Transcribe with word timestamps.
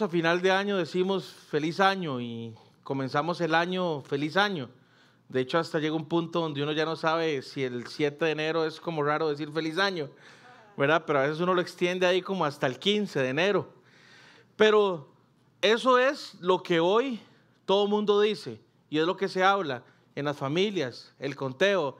a 0.00 0.08
final 0.08 0.40
de 0.40 0.50
año 0.50 0.78
decimos 0.78 1.26
feliz 1.50 1.78
año 1.78 2.18
y 2.18 2.54
comenzamos 2.82 3.42
el 3.42 3.54
año 3.54 4.00
feliz 4.00 4.38
año. 4.38 4.70
De 5.28 5.42
hecho, 5.42 5.58
hasta 5.58 5.80
llega 5.80 5.94
un 5.94 6.06
punto 6.06 6.40
donde 6.40 6.62
uno 6.62 6.72
ya 6.72 6.86
no 6.86 6.96
sabe 6.96 7.42
si 7.42 7.62
el 7.62 7.86
7 7.86 8.24
de 8.24 8.30
enero 8.30 8.64
es 8.64 8.80
como 8.80 9.02
raro 9.02 9.28
decir 9.28 9.52
feliz 9.52 9.76
año, 9.76 10.08
¿verdad? 10.78 11.04
Pero 11.06 11.18
a 11.18 11.22
veces 11.22 11.40
uno 11.40 11.52
lo 11.52 11.60
extiende 11.60 12.06
ahí 12.06 12.22
como 12.22 12.46
hasta 12.46 12.66
el 12.66 12.78
15 12.78 13.20
de 13.20 13.28
enero. 13.28 13.68
Pero 14.56 15.08
eso 15.60 15.98
es 15.98 16.36
lo 16.40 16.62
que 16.62 16.80
hoy 16.80 17.20
todo 17.66 17.86
mundo 17.86 18.18
dice 18.18 18.60
y 18.88 18.98
es 18.98 19.04
lo 19.04 19.18
que 19.18 19.28
se 19.28 19.44
habla 19.44 19.82
en 20.14 20.24
las 20.24 20.38
familias, 20.38 21.12
el 21.18 21.36
conteo. 21.36 21.98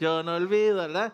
Yo 0.00 0.22
no 0.22 0.36
olvido, 0.36 0.76
¿verdad? 0.76 1.12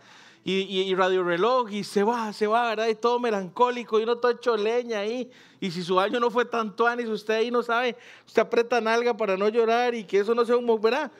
Y, 0.48 0.52
y, 0.52 0.94
radio 0.94 1.24
reloj 1.24 1.72
y 1.72 1.82
se 1.82 2.04
va, 2.04 2.32
se 2.32 2.46
va, 2.46 2.68
¿verdad? 2.68 2.86
Y 2.86 2.94
todo 2.94 3.18
melancólico 3.18 3.98
y 3.98 4.04
uno 4.04 4.18
todo 4.18 4.30
hecho 4.30 4.56
leña 4.56 5.00
ahí. 5.00 5.28
Y 5.58 5.72
si 5.72 5.82
su 5.82 5.98
año 5.98 6.20
no 6.20 6.30
fue 6.30 6.44
tanto 6.44 6.86
anis, 6.86 7.08
usted 7.08 7.34
ahí 7.34 7.50
no 7.50 7.64
sabe, 7.64 7.96
usted 8.24 8.42
aprieta 8.42 8.80
nalga 8.80 9.16
para 9.16 9.36
no 9.36 9.48
llorar 9.48 9.96
y 9.96 10.04
que 10.04 10.20
eso 10.20 10.36
no 10.36 10.44
sea 10.44 10.56
un, 10.56 10.80
¿verdad? 10.80 11.10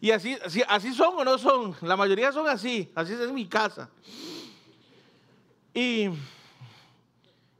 Y 0.00 0.10
así, 0.10 0.36
así, 0.44 0.64
así 0.66 0.92
son 0.94 1.14
o 1.16 1.22
no 1.22 1.38
son. 1.38 1.76
La 1.82 1.96
mayoría 1.96 2.32
son 2.32 2.48
así, 2.48 2.90
así 2.96 3.12
es 3.12 3.30
mi 3.30 3.46
casa. 3.46 3.88
Y, 5.72 6.08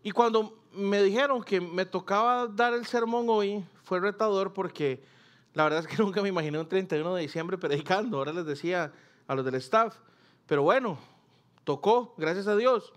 y 0.03 0.11
cuando 0.11 0.59
me 0.73 1.05
dijeron 1.05 1.45
que 1.45 1.61
me 1.61 1.87
tocaba 1.87 2.49
dar 2.49 2.75
el 2.75 2.85
sermón 2.85 3.27
hoy, 3.29 3.65
fue 3.85 4.01
retador 4.01 4.53
porque 4.53 5.01
la 5.55 5.63
verdad 5.63 5.79
es 5.79 5.87
que 5.87 5.97
nunca 6.03 6.21
me 6.21 6.31
imaginé 6.31 6.59
un 6.59 6.69
31 6.69 7.15
de 7.15 7.23
diciembre 7.23 7.59
predicando. 7.59 8.19
Ahora 8.19 8.33
les 8.33 8.45
decía 8.45 8.93
a 9.29 9.37
los 9.37 9.45
del 9.45 9.55
staff. 9.55 9.95
Pero 10.47 10.65
bueno, 10.65 10.99
tocó, 11.65 12.15
gracias 12.17 12.47
a 12.47 12.57
Dios. 12.57 12.93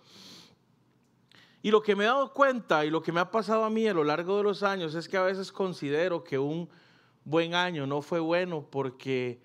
Y 1.61 1.71
lo 1.71 1.81
que 1.81 1.95
me 1.95 2.03
he 2.03 2.07
dado 2.07 2.31
cuenta 2.31 2.85
y 2.85 2.91
lo 2.91 3.01
que 3.01 3.11
me 3.11 3.19
ha 3.19 3.31
pasado 3.31 3.63
a 3.63 3.69
mí 3.69 3.87
a 3.87 3.93
lo 3.93 4.03
largo 4.03 4.37
de 4.37 4.43
los 4.43 4.61
años 4.61 4.93
es 4.93 5.09
que 5.09 5.17
a 5.17 5.23
veces 5.23 5.51
considero 5.51 6.23
que 6.23 6.37
un 6.37 6.69
buen 7.23 7.55
año 7.55 7.87
no 7.87 8.03
fue 8.03 8.19
bueno 8.19 8.67
porque 8.69 9.41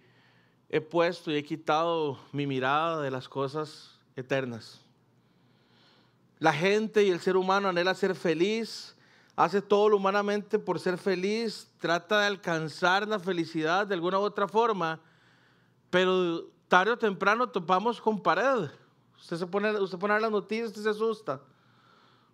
he 0.69 0.81
puesto 0.81 1.31
y 1.31 1.37
he 1.37 1.43
quitado 1.43 2.19
mi 2.33 2.47
mirada 2.47 3.01
de 3.01 3.11
las 3.11 3.29
cosas 3.29 3.99
eternas. 4.17 4.85
La 6.39 6.53
gente 6.53 7.05
y 7.05 7.11
el 7.11 7.21
ser 7.21 7.37
humano 7.37 7.69
anhela 7.69 7.95
ser 7.95 8.15
feliz, 8.15 8.97
hace 9.35 9.63
todo 9.63 9.89
lo 9.89 9.97
humanamente 9.97 10.59
por 10.59 10.79
ser 10.79 10.99
feliz, 10.99 11.71
trata 11.79 12.21
de 12.21 12.27
alcanzar 12.27 13.09
la 13.09 13.19
felicidad 13.19 13.87
de 13.87 13.95
alguna 13.95 14.19
u 14.19 14.23
otra 14.23 14.47
forma, 14.47 15.01
pero 15.89 16.47
tarde 16.69 16.93
o 16.93 16.99
temprano 16.99 17.49
topamos 17.49 18.01
con 18.01 18.23
pared. 18.23 18.71
Usted 19.21 19.37
se 19.37 19.47
pone, 19.47 19.79
usted 19.79 19.99
pone 19.99 20.15
a 20.15 20.17
ver 20.17 20.23
las 20.23 20.31
noticias, 20.31 20.69
usted 20.69 20.83
se 20.83 20.91
asusta. 20.91 21.41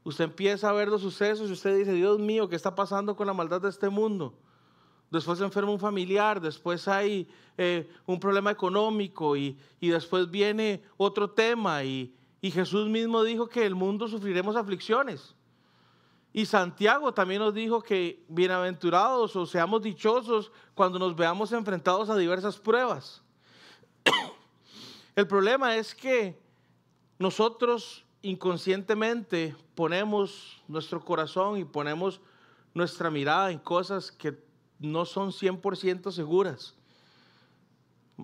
Usted 0.05 0.25
empieza 0.25 0.71
a 0.71 0.73
ver 0.73 0.89
los 0.89 1.03
sucesos 1.03 1.51
y 1.51 1.53
usted 1.53 1.77
dice, 1.77 1.93
Dios 1.93 2.19
mío, 2.19 2.49
¿qué 2.49 2.55
está 2.55 2.75
pasando 2.75 3.17
con 3.17 3.27
la 3.27 3.33
maldad 3.33 3.61
de 3.61 3.69
este 3.69 3.89
mundo? 3.89 4.35
Después 5.11 5.39
se 5.39 5.45
enferma 5.45 5.73
un 5.73 5.81
familiar, 5.81 6.41
después 6.41 6.87
hay 6.89 7.29
eh, 7.59 7.91
un 8.07 8.21
problema 8.21 8.51
económico 8.51 9.37
y, 9.37 9.59
y, 9.81 9.89
después 9.89 10.31
viene 10.31 10.83
otro 10.97 11.31
tema 11.31 11.83
y, 11.85 12.15
y 12.41 12.51
Jesús 12.51 12.89
mismo 12.89 13.23
dijo 13.23 13.49
que 13.49 13.67
el 13.67 13.75
mundo 13.75 14.09
sufriremos 14.09 14.57
aflicciones. 14.57 15.35
Y 16.33 16.47
Santiago 16.47 17.15
también 17.15 17.41
nos 17.41 17.55
dijo 17.55 17.81
que 17.81 18.25
bienaventurados 18.29 19.35
o 19.35 19.47
seamos 19.47 19.83
dichosos 19.83 20.53
cuando 20.75 20.99
nos 20.99 21.17
veamos 21.17 21.51
enfrentados 21.53 22.11
a 22.11 22.17
diversas 22.17 22.59
pruebas. 22.59 23.23
El 25.17 25.27
problema 25.27 25.77
es 25.77 25.95
que 25.95 26.46
nosotros 27.19 28.05
inconscientemente 28.23 29.55
ponemos 29.75 30.63
nuestro 30.69 31.05
corazón 31.05 31.59
y 31.59 31.65
ponemos 31.65 32.21
nuestra 32.75 33.11
mirada 33.11 33.51
en 33.51 33.59
cosas 33.59 34.11
que 34.11 34.37
no 34.79 35.05
son 35.05 35.31
100% 35.31 36.11
seguras. 36.13 36.75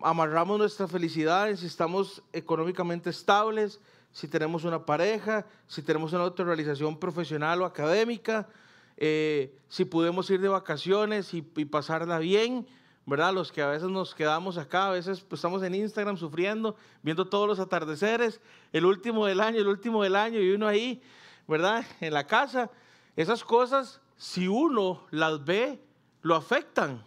Amarramos 0.03 0.59
nuestra 0.59 0.89
felicidad 0.89 1.51
en 1.51 1.57
si 1.57 1.67
estamos 1.67 2.23
económicamente 2.33 3.11
estables, 3.11 3.81
si 4.11 4.29
tenemos 4.29 4.65
una 4.65 4.85
pareja, 4.85 5.47
si 5.67 5.83
tenemos 5.83 6.13
una 6.13 6.25
autorrealización 6.25 6.99
profesional 6.99 7.63
o 7.63 7.65
académica, 7.65 8.49
eh, 8.97 9.57
si 9.69 9.85
podemos 9.85 10.29
ir 10.31 10.41
de 10.41 10.49
vacaciones 10.49 11.33
y, 11.33 11.43
pasarla 11.43 12.19
bien, 12.19 12.67
¿verdad? 13.05 13.33
Los 13.33 13.51
que 13.51 13.63
a 13.63 13.69
veces 13.69 13.89
nos 13.89 14.15
quedamos 14.15 14.59
acá, 14.59 14.89
a 14.89 14.91
veces 14.93 15.21
pues, 15.21 15.39
estamos 15.39 15.63
en 15.63 15.75
Instagram 15.75 16.17
sufriendo, 16.17 16.77
viendo 17.03 17.27
todos 17.27 17.49
los 17.49 17.59
atardeceres, 17.59 18.41
el 18.73 18.85
último 18.85 19.27
del 19.27 19.41
año, 19.41 19.59
el 19.59 19.69
último 19.69 20.03
del 20.03 20.15
año, 20.15 20.41
y 20.41 20.53
uno 20.53 20.69
ahí, 20.69 21.03
¿verdad? 21.49 21.85
En 22.01 22.15
la 22.15 22.27
casa. 22.27 22.71
Esas 23.17 23.43
cosas, 23.43 24.01
si 24.17 24.47
uno 24.47 25.05
las 25.11 25.45
ve, 25.45 25.83
lo 26.23 26.37
afectan, 26.37 27.05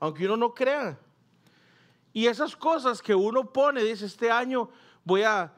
aunque 0.00 0.24
uno 0.24 0.36
no 0.36 0.54
crea. 0.54 0.98
Y 2.12 2.26
esas 2.26 2.56
cosas 2.56 3.02
que 3.02 3.14
uno 3.14 3.52
pone, 3.52 3.82
dice, 3.82 4.06
este 4.06 4.30
año 4.30 4.70
voy 5.04 5.22
a, 5.22 5.52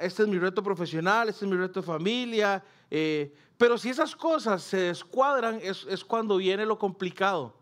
este 0.00 0.22
es 0.22 0.28
mi 0.28 0.38
reto 0.38 0.62
profesional, 0.62 1.28
este 1.28 1.44
es 1.44 1.50
mi 1.50 1.56
reto 1.56 1.80
de 1.80 1.86
familia. 1.86 2.64
Eh, 2.90 3.34
pero 3.58 3.76
si 3.76 3.90
esas 3.90 4.14
cosas 4.14 4.62
se 4.62 4.78
descuadran, 4.78 5.58
es, 5.62 5.84
es 5.88 6.04
cuando 6.04 6.36
viene 6.36 6.64
lo 6.64 6.78
complicado. 6.78 7.55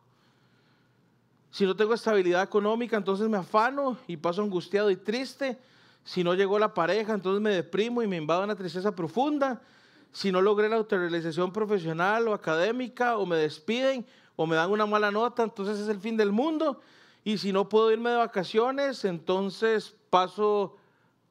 Si 1.54 1.64
no 1.64 1.76
tengo 1.76 1.94
estabilidad 1.94 2.42
económica, 2.42 2.96
entonces 2.96 3.28
me 3.28 3.36
afano 3.36 3.96
y 4.08 4.16
paso 4.16 4.42
angustiado 4.42 4.90
y 4.90 4.96
triste. 4.96 5.56
Si 6.02 6.24
no 6.24 6.34
llegó 6.34 6.58
la 6.58 6.74
pareja, 6.74 7.14
entonces 7.14 7.40
me 7.40 7.50
deprimo 7.50 8.02
y 8.02 8.08
me 8.08 8.16
invado 8.16 8.42
una 8.42 8.56
tristeza 8.56 8.92
profunda. 8.92 9.62
Si 10.10 10.32
no 10.32 10.42
logré 10.42 10.68
la 10.68 10.74
autorrealización 10.74 11.52
profesional 11.52 12.26
o 12.26 12.34
académica, 12.34 13.18
o 13.18 13.24
me 13.24 13.36
despiden, 13.36 14.04
o 14.34 14.48
me 14.48 14.56
dan 14.56 14.68
una 14.68 14.84
mala 14.84 15.12
nota, 15.12 15.44
entonces 15.44 15.78
es 15.78 15.86
el 15.86 16.00
fin 16.00 16.16
del 16.16 16.32
mundo. 16.32 16.80
Y 17.22 17.38
si 17.38 17.52
no 17.52 17.68
puedo 17.68 17.92
irme 17.92 18.10
de 18.10 18.16
vacaciones, 18.16 19.04
entonces 19.04 19.94
paso 20.10 20.76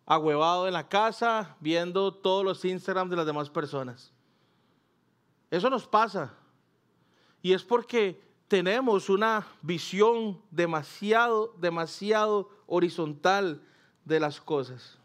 agüevado 0.06 0.68
en 0.68 0.74
la 0.74 0.88
casa 0.88 1.58
viendo 1.60 2.14
todos 2.14 2.46
los 2.46 2.64
Instagram 2.64 3.10
de 3.10 3.18
las 3.18 3.26
demás 3.26 3.50
personas. 3.50 4.14
Eso 5.52 5.70
nos 5.70 5.86
pasa. 5.86 6.34
Y 7.42 7.52
es 7.52 7.62
porque 7.62 8.24
tenemos 8.48 9.10
una 9.10 9.48
visión 9.62 10.42
demasiado, 10.52 11.54
demasiado 11.58 12.50
horizontal 12.68 13.62
de 14.06 14.20
las 14.20 14.40
cosas. 14.40 14.98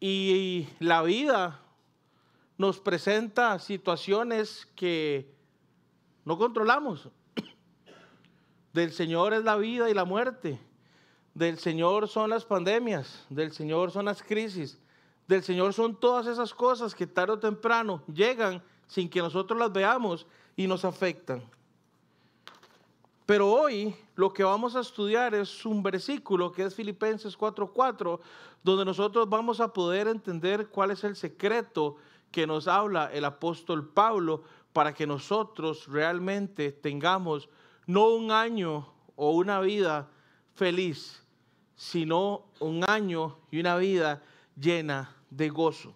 Y 0.00 0.68
la 0.78 1.02
vida 1.02 1.60
nos 2.56 2.80
presenta 2.80 3.58
situaciones 3.58 4.68
que 4.74 5.32
no 6.24 6.38
controlamos. 6.38 7.08
Del 8.72 8.92
Señor 8.92 9.32
es 9.32 9.44
la 9.44 9.56
vida 9.56 9.88
y 9.88 9.94
la 9.94 10.04
muerte. 10.04 10.60
Del 11.34 11.58
Señor 11.58 12.08
son 12.08 12.30
las 12.30 12.44
pandemias, 12.44 13.24
del 13.30 13.52
Señor 13.52 13.92
son 13.92 14.06
las 14.06 14.24
crisis, 14.24 14.80
del 15.28 15.44
Señor 15.44 15.72
son 15.72 15.94
todas 15.94 16.26
esas 16.26 16.52
cosas 16.52 16.96
que 16.96 17.06
tarde 17.06 17.34
o 17.34 17.38
temprano 17.38 18.02
llegan 18.12 18.60
sin 18.88 19.08
que 19.08 19.20
nosotros 19.20 19.56
las 19.56 19.72
veamos 19.72 20.26
y 20.56 20.66
nos 20.66 20.84
afectan. 20.84 21.48
Pero 23.28 23.52
hoy 23.52 23.94
lo 24.14 24.32
que 24.32 24.42
vamos 24.42 24.74
a 24.74 24.80
estudiar 24.80 25.34
es 25.34 25.66
un 25.66 25.82
versículo 25.82 26.50
que 26.50 26.64
es 26.64 26.74
Filipenses 26.74 27.36
4:4, 27.36 28.20
donde 28.62 28.86
nosotros 28.86 29.28
vamos 29.28 29.60
a 29.60 29.70
poder 29.70 30.08
entender 30.08 30.68
cuál 30.68 30.92
es 30.92 31.04
el 31.04 31.14
secreto 31.14 31.96
que 32.32 32.46
nos 32.46 32.66
habla 32.66 33.12
el 33.12 33.26
apóstol 33.26 33.86
Pablo 33.86 34.44
para 34.72 34.94
que 34.94 35.06
nosotros 35.06 35.88
realmente 35.88 36.72
tengamos 36.72 37.50
no 37.84 38.08
un 38.14 38.30
año 38.30 38.88
o 39.14 39.32
una 39.32 39.60
vida 39.60 40.08
feliz, 40.54 41.22
sino 41.76 42.46
un 42.60 42.82
año 42.88 43.36
y 43.50 43.60
una 43.60 43.76
vida 43.76 44.22
llena 44.56 45.14
de 45.28 45.50
gozo. 45.50 45.94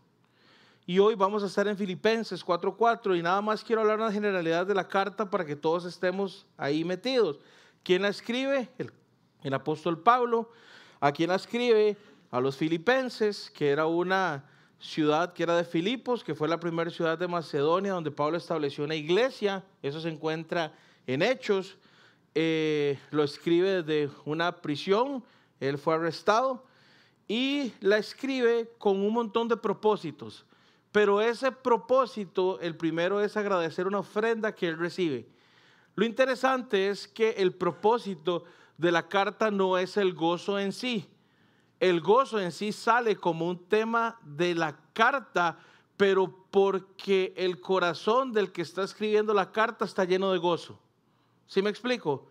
Y 0.84 0.98
hoy 0.98 1.15
vamos 1.15 1.43
a 1.43 1.47
estar 1.47 1.69
en 1.69 1.76
Filipenses 1.76 2.44
4:4 2.44 3.17
y 3.17 3.23
nada 3.23 3.40
más 3.40 3.62
quiero 3.62 3.82
hablar 3.82 3.99
una 3.99 4.11
generalidad 4.11 4.67
de 4.67 4.75
la 4.75 4.88
carta 4.88 5.31
para 5.31 5.44
que 5.44 5.55
todos 5.55 5.84
estemos 5.84 6.46
ahí 6.56 6.84
metidos. 6.84 7.38
¿Quién 7.82 8.02
la 8.02 8.08
escribe? 8.08 8.69
El, 9.43 9.55
apóstol 9.55 10.02
Pablo. 10.02 10.50
¿A 11.00 11.12
quién 11.12 11.31
la 11.31 11.37
escribe? 11.37 11.96
A 12.31 12.40
los 12.40 12.56
filipenses, 12.56 13.50
que 13.50 13.70
era 13.70 13.87
una 13.87 14.44
ciudad 14.79 15.32
que 15.32 15.44
era 15.44 15.56
de 15.56 15.64
Filipos, 15.64 16.25
que 16.25 16.34
fue 16.34 16.49
la 16.49 16.58
primera 16.58 16.90
ciudad 16.90 17.17
de 17.17 17.28
Macedonia 17.28 17.93
donde 17.93 18.11
Pablo 18.11 18.37
estableció 18.37 18.85
una 18.85 18.94
iglesia. 18.94 19.64
Eso 19.82 20.00
se 20.00 20.08
encuentra 20.08 20.73
en 21.06 21.23
Hechos. 21.23 21.76
Eh, 22.35 22.99
lo 23.11 23.23
escribe 23.23 23.82
desde 23.82 24.11
una 24.25 24.56
prisión 24.56 25.23
él 25.62 25.78
fue 25.78 25.94
arrestado 25.94 26.64
y 27.28 27.73
la 27.78 27.96
escribe 27.96 28.69
con 28.78 28.99
un 28.99 29.12
montón 29.12 29.46
de 29.46 29.56
propósitos. 29.56 30.44
Pero 30.92 31.22
ese 31.22 31.50
propósito, 31.50 32.60
el 32.60 32.76
primero 32.76 33.20
es 33.22 33.36
agradecer 33.36 33.86
una 33.86 34.00
ofrenda 34.00 34.54
que 34.54 34.68
él 34.68 34.78
recibe. 34.78 35.26
Lo 35.94 36.04
interesante 36.04 36.88
es 36.88 37.08
que 37.08 37.30
el 37.30 37.54
propósito 37.54 38.44
de 38.76 38.92
la 38.92 39.08
carta 39.08 39.50
no 39.50 39.78
es 39.78 39.96
el 39.96 40.12
gozo 40.12 40.58
en 40.58 40.72
sí. 40.72 41.08
El 41.80 42.00
gozo 42.00 42.38
en 42.38 42.52
sí 42.52 42.72
sale 42.72 43.16
como 43.16 43.48
un 43.48 43.66
tema 43.68 44.18
de 44.22 44.54
la 44.54 44.76
carta, 44.92 45.58
pero 45.96 46.46
porque 46.50 47.32
el 47.36 47.60
corazón 47.60 48.32
del 48.32 48.52
que 48.52 48.62
está 48.62 48.82
escribiendo 48.82 49.32
la 49.32 49.50
carta 49.50 49.86
está 49.86 50.04
lleno 50.04 50.30
de 50.32 50.38
gozo. 50.38 50.78
¿Sí 51.46 51.62
me 51.62 51.70
explico? 51.70 52.28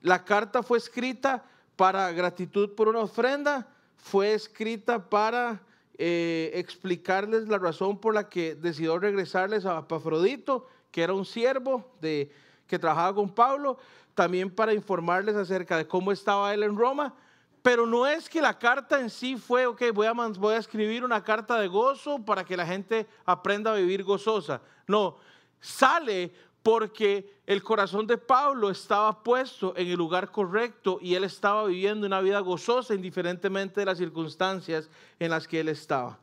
La 0.00 0.24
carta 0.24 0.62
fue 0.62 0.78
escrita 0.78 1.44
para 1.76 2.10
gratitud 2.12 2.74
por 2.74 2.88
una 2.88 3.00
ofrenda, 3.00 3.68
fue 3.96 4.34
escrita 4.34 5.08
para 5.08 5.62
eh, 6.04 6.50
explicarles 6.54 7.46
la 7.46 7.58
razón 7.58 8.00
por 8.00 8.12
la 8.12 8.28
que 8.28 8.56
decidió 8.56 8.98
regresarles 8.98 9.64
a 9.66 9.86
Pafrodito, 9.86 10.66
que 10.90 11.02
era 11.02 11.12
un 11.12 11.24
siervo 11.24 11.92
de, 12.00 12.32
que 12.66 12.76
trabajaba 12.78 13.14
con 13.14 13.32
Pablo, 13.32 13.78
también 14.14 14.50
para 14.50 14.74
informarles 14.74 15.36
acerca 15.36 15.76
de 15.76 15.86
cómo 15.86 16.10
estaba 16.10 16.52
él 16.52 16.64
en 16.64 16.76
Roma 16.76 17.14
pero 17.62 17.86
no 17.86 18.06
es 18.08 18.28
que 18.28 18.42
la 18.42 18.58
carta 18.58 19.00
en 19.00 19.08
sí 19.08 19.36
fue, 19.36 19.66
ok, 19.66 19.82
voy 19.94 20.08
a 20.08 20.56
escribir 20.58 21.04
una 21.04 21.22
carta 21.22 21.60
de 21.60 21.68
gozo 21.68 22.18
para 22.24 22.44
que 22.44 22.56
la 22.56 22.66
gente 22.66 23.06
aprenda 23.24 23.70
a 23.70 23.76
vivir 23.76 24.02
gozosa. 24.02 24.60
No, 24.88 25.18
sale 25.60 26.34
porque 26.62 27.28
el 27.46 27.62
corazón 27.62 28.06
de 28.06 28.18
Pablo 28.18 28.70
estaba 28.70 29.22
puesto 29.22 29.74
en 29.76 29.88
el 29.88 29.96
lugar 29.96 30.30
correcto 30.30 30.98
y 31.00 31.14
él 31.14 31.24
estaba 31.24 31.66
viviendo 31.66 32.06
una 32.06 32.20
vida 32.20 32.40
gozosa 32.40 32.94
indiferentemente 32.94 33.80
de 33.80 33.86
las 33.86 33.98
circunstancias 33.98 34.88
en 35.18 35.30
las 35.30 35.48
que 35.48 35.60
él 35.60 35.68
estaba. 35.68 36.18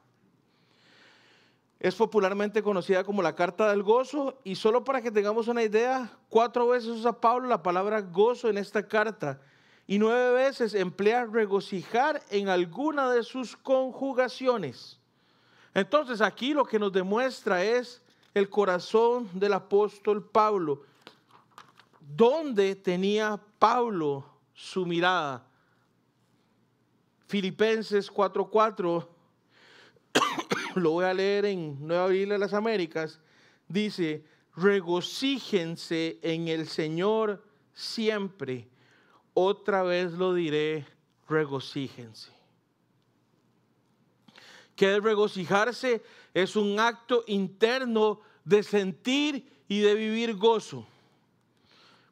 Es 1.80 1.96
popularmente 1.96 2.62
conocida 2.62 3.04
como 3.04 3.22
la 3.22 3.36
carta 3.36 3.70
del 3.70 3.84
gozo 3.84 4.38
y 4.44 4.56
solo 4.56 4.84
para 4.84 5.02
que 5.02 5.12
tengamos 5.12 5.48
una 5.48 5.64
idea, 5.64 6.12
cuatro 6.30 6.68
veces 6.68 6.90
usa 6.90 7.14
Pablo 7.14 7.48
la 7.48 7.64
palabra 7.64 8.02
gozo 8.02 8.50
en 8.50 8.58
esta 8.58 8.88
carta 8.88 9.42
y 9.88 9.98
nueve 9.98 10.34
veces 10.34 10.74
emplea 10.74 11.26
regocijar 11.26 12.22
en 12.30 12.50
alguna 12.50 13.10
de 13.12 13.24
sus 13.24 13.56
conjugaciones. 13.58 15.00
Entonces 15.74 16.22
aquí 16.22 16.54
lo 16.54 16.66
que 16.66 16.80
nos 16.80 16.92
demuestra 16.92 17.64
es 17.64 18.02
el 18.34 18.50
corazón 18.50 19.30
del 19.34 19.54
apóstol 19.54 20.24
Pablo. 20.24 20.84
¿Dónde 22.00 22.76
tenía 22.76 23.40
Pablo 23.60 24.26
su 24.54 24.86
mirada? 24.86 25.46
Filipenses 27.28 28.12
4:4, 28.12 29.08
lo 30.76 30.92
voy 30.92 31.06
a 31.06 31.14
leer 31.14 31.46
en 31.46 31.78
Nueva 31.86 32.08
Biblia 32.08 32.34
de 32.34 32.40
las 32.40 32.54
Américas, 32.54 33.20
dice, 33.68 34.26
regocíjense 34.56 36.20
en 36.24 36.48
el 36.48 36.68
Señor 36.68 37.44
siempre 37.74 38.68
otra 39.42 39.84
vez 39.84 40.12
lo 40.12 40.34
diré, 40.34 40.86
regocíjense. 41.30 42.39
Que 44.80 45.02
regocijarse 45.02 46.02
es 46.34 46.56
un 46.56 46.80
acto 46.80 47.26
interno 47.28 48.22
de 48.46 48.64
sentir 48.64 49.46
y 49.68 49.82
de 49.82 49.94
vivir 49.94 50.38
gozo. 50.38 50.86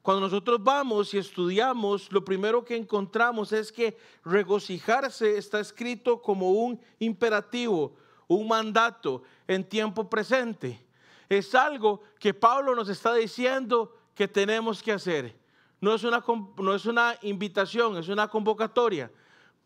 Cuando 0.02 0.20
nosotros 0.20 0.62
vamos 0.62 1.14
y 1.14 1.18
estudiamos, 1.18 2.12
lo 2.12 2.26
primero 2.26 2.66
que 2.66 2.76
encontramos 2.76 3.54
es 3.54 3.72
que 3.72 3.98
regocijarse 4.26 5.38
está 5.38 5.62
escrito 5.62 6.22
como 6.22 6.52
un 6.52 6.78
imperativo, 7.00 7.96
un 8.28 8.46
mandato 8.50 9.24
en 9.48 9.64
tiempo 9.64 10.10
presente. 10.10 10.86
Es 11.30 11.56
algo 11.56 12.04
que 12.20 12.34
Pablo 12.34 12.76
nos 12.76 12.90
está 12.90 13.14
diciendo 13.14 13.96
que 14.14 14.28
tenemos 14.28 14.84
que 14.84 14.92
hacer 14.92 15.34
no 15.80 15.94
es 15.94 16.04
una, 16.04 16.24
no 16.58 16.74
es 16.74 16.86
una 16.86 17.18
invitación, 17.22 17.98
es 17.98 18.08
una 18.08 18.28
convocatoria. 18.28 19.12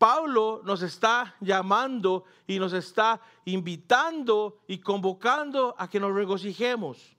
Pablo 0.02 0.62
nos 0.64 0.82
está 0.82 1.36
llamando 1.38 2.24
y 2.44 2.58
nos 2.58 2.72
está 2.72 3.20
invitando 3.44 4.58
y 4.66 4.78
convocando 4.78 5.76
a 5.78 5.88
que 5.88 6.00
nos 6.00 6.12
regocijemos, 6.12 7.16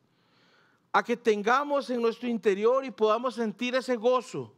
a 0.92 1.02
que 1.02 1.16
tengamos 1.16 1.90
en 1.90 2.02
nuestro 2.02 2.28
interior 2.28 2.84
y 2.84 2.92
podamos 2.92 3.36
sentir 3.36 3.74
ese 3.74 3.96
gozo. 3.96 4.54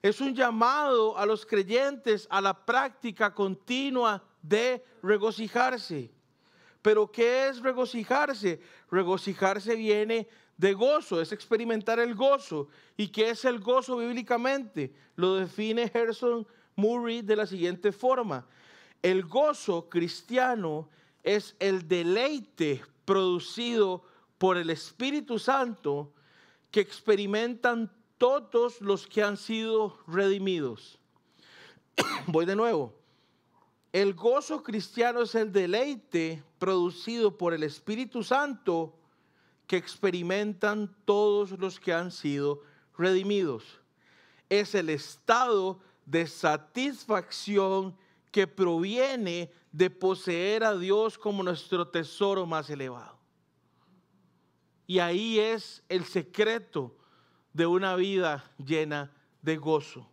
Es 0.00 0.20
un 0.20 0.32
llamado 0.32 1.18
a 1.18 1.26
los 1.26 1.44
creyentes 1.44 2.28
a 2.30 2.40
la 2.40 2.54
práctica 2.54 3.34
continua 3.34 4.22
de 4.40 4.84
regocijarse. 5.02 6.12
Pero 6.82 7.10
¿qué 7.10 7.48
es 7.48 7.60
regocijarse? 7.60 8.60
Regocijarse 8.92 9.74
viene 9.74 10.28
de 10.56 10.72
gozo, 10.72 11.20
es 11.20 11.32
experimentar 11.32 11.98
el 11.98 12.14
gozo. 12.14 12.68
¿Y 12.96 13.08
qué 13.08 13.30
es 13.30 13.44
el 13.44 13.58
gozo 13.58 13.96
bíblicamente? 13.96 14.94
Lo 15.16 15.34
define 15.34 15.88
Gerson 15.88 16.46
Murray 16.76 17.22
de 17.22 17.36
la 17.36 17.46
siguiente 17.46 17.92
forma. 17.92 18.46
El 19.02 19.24
gozo 19.24 19.88
cristiano 19.88 20.88
es 21.22 21.56
el 21.58 21.86
deleite 21.86 22.82
producido 23.04 24.04
por 24.38 24.56
el 24.56 24.70
Espíritu 24.70 25.38
Santo 25.38 26.12
que 26.70 26.80
experimentan 26.80 27.90
todos 28.18 28.80
los 28.80 29.06
que 29.06 29.22
han 29.22 29.36
sido 29.36 29.98
redimidos. 30.06 30.98
Voy 32.26 32.46
de 32.46 32.56
nuevo. 32.56 32.94
El 33.92 34.14
gozo 34.14 34.62
cristiano 34.62 35.22
es 35.22 35.34
el 35.34 35.52
deleite 35.52 36.42
producido 36.58 37.38
por 37.38 37.54
el 37.54 37.62
Espíritu 37.62 38.24
Santo 38.24 38.98
que 39.66 39.76
experimentan 39.76 40.94
todos 41.04 41.52
los 41.52 41.78
que 41.78 41.92
han 41.92 42.10
sido 42.10 42.62
redimidos. 42.98 43.80
Es 44.48 44.74
el 44.74 44.90
estado 44.90 45.78
de 46.06 46.26
satisfacción 46.26 47.96
que 48.30 48.46
proviene 48.46 49.50
de 49.70 49.90
poseer 49.90 50.64
a 50.64 50.76
Dios 50.76 51.18
como 51.18 51.42
nuestro 51.42 51.86
tesoro 51.86 52.46
más 52.46 52.68
elevado. 52.70 53.18
Y 54.86 54.98
ahí 54.98 55.38
es 55.38 55.82
el 55.88 56.04
secreto 56.04 56.94
de 57.52 57.66
una 57.66 57.96
vida 57.96 58.44
llena 58.58 59.12
de 59.40 59.56
gozo. 59.56 60.06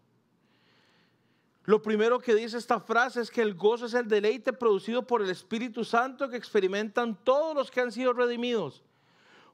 Lo 1.64 1.82
primero 1.82 2.20
que 2.20 2.34
dice 2.34 2.58
esta 2.58 2.80
frase 2.80 3.22
es 3.22 3.30
que 3.30 3.42
el 3.42 3.54
gozo 3.54 3.86
es 3.86 3.94
el 3.94 4.08
deleite 4.08 4.52
producido 4.52 5.06
por 5.06 5.22
el 5.22 5.30
Espíritu 5.30 5.84
Santo 5.84 6.30
que 6.30 6.38
experimentan 6.38 7.16
todos 7.24 7.56
los 7.56 7.70
que 7.70 7.82
han 7.82 7.92
sido 7.92 8.14
redimidos. 8.14 8.84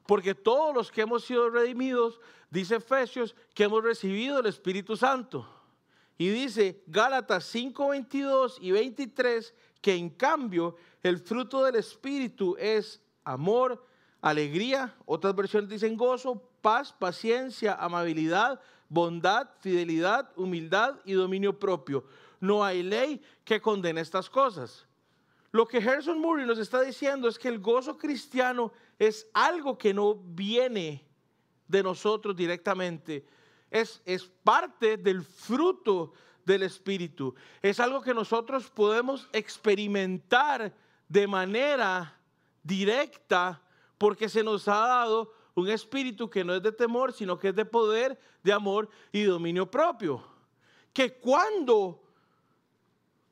Porque 0.06 0.34
todos 0.34 0.74
los 0.74 0.90
que 0.90 1.02
hemos 1.02 1.24
sido 1.24 1.50
redimidos, 1.50 2.18
dice 2.50 2.76
Efesios, 2.76 3.36
que 3.54 3.64
hemos 3.64 3.84
recibido 3.84 4.40
el 4.40 4.46
Espíritu 4.46 4.96
Santo. 4.96 5.57
Y 6.18 6.28
dice 6.28 6.82
Gálatas 6.88 7.44
5, 7.44 7.88
22 7.88 8.58
y 8.60 8.72
23 8.72 9.54
que 9.80 9.94
en 9.94 10.10
cambio 10.10 10.76
el 11.02 11.18
fruto 11.18 11.64
del 11.64 11.76
Espíritu 11.76 12.56
es 12.58 13.00
amor, 13.22 13.86
alegría, 14.20 14.96
otras 15.06 15.34
versiones 15.36 15.70
dicen 15.70 15.96
gozo, 15.96 16.42
paz, 16.60 16.92
paciencia, 16.92 17.74
amabilidad, 17.74 18.60
bondad, 18.88 19.48
fidelidad, 19.60 20.30
humildad 20.36 20.96
y 21.04 21.12
dominio 21.12 21.56
propio. 21.56 22.04
No 22.40 22.64
hay 22.64 22.82
ley 22.82 23.22
que 23.44 23.60
condene 23.60 24.00
estas 24.00 24.28
cosas. 24.28 24.86
Lo 25.50 25.66
que 25.66 25.80
Gerson 25.80 26.20
Murray 26.20 26.46
nos 26.46 26.58
está 26.58 26.82
diciendo 26.82 27.28
es 27.28 27.38
que 27.38 27.48
el 27.48 27.58
gozo 27.60 27.96
cristiano 27.96 28.72
es 28.98 29.28
algo 29.32 29.78
que 29.78 29.94
no 29.94 30.14
viene 30.14 31.04
de 31.68 31.82
nosotros 31.82 32.36
directamente. 32.36 33.24
Es, 33.70 34.00
es 34.04 34.24
parte 34.42 34.96
del 34.96 35.22
fruto 35.22 36.12
del 36.44 36.62
Espíritu. 36.62 37.34
Es 37.62 37.80
algo 37.80 38.00
que 38.00 38.14
nosotros 38.14 38.70
podemos 38.70 39.28
experimentar 39.32 40.74
de 41.08 41.26
manera 41.26 42.18
directa 42.62 43.62
porque 43.98 44.28
se 44.28 44.42
nos 44.42 44.68
ha 44.68 44.78
dado 44.78 45.32
un 45.54 45.68
espíritu 45.68 46.30
que 46.30 46.44
no 46.44 46.54
es 46.54 46.62
de 46.62 46.70
temor, 46.70 47.12
sino 47.12 47.38
que 47.38 47.48
es 47.48 47.54
de 47.54 47.64
poder, 47.64 48.18
de 48.42 48.52
amor 48.52 48.88
y 49.10 49.22
dominio 49.22 49.70
propio. 49.70 50.24
Que 50.92 51.14
cuando 51.14 52.02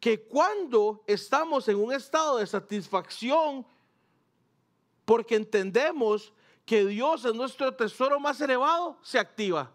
que 0.00 0.22
cuando 0.22 1.02
estamos 1.06 1.66
en 1.68 1.76
un 1.76 1.92
estado 1.92 2.36
de 2.36 2.46
satisfacción 2.46 3.66
porque 5.04 5.36
entendemos 5.36 6.32
que 6.64 6.84
Dios 6.84 7.24
es 7.24 7.34
nuestro 7.34 7.74
tesoro 7.74 8.20
más 8.20 8.40
elevado, 8.40 8.98
se 9.02 9.18
activa. 9.18 9.72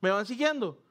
¿Me 0.00 0.10
van 0.10 0.26
siguiendo? 0.26 0.82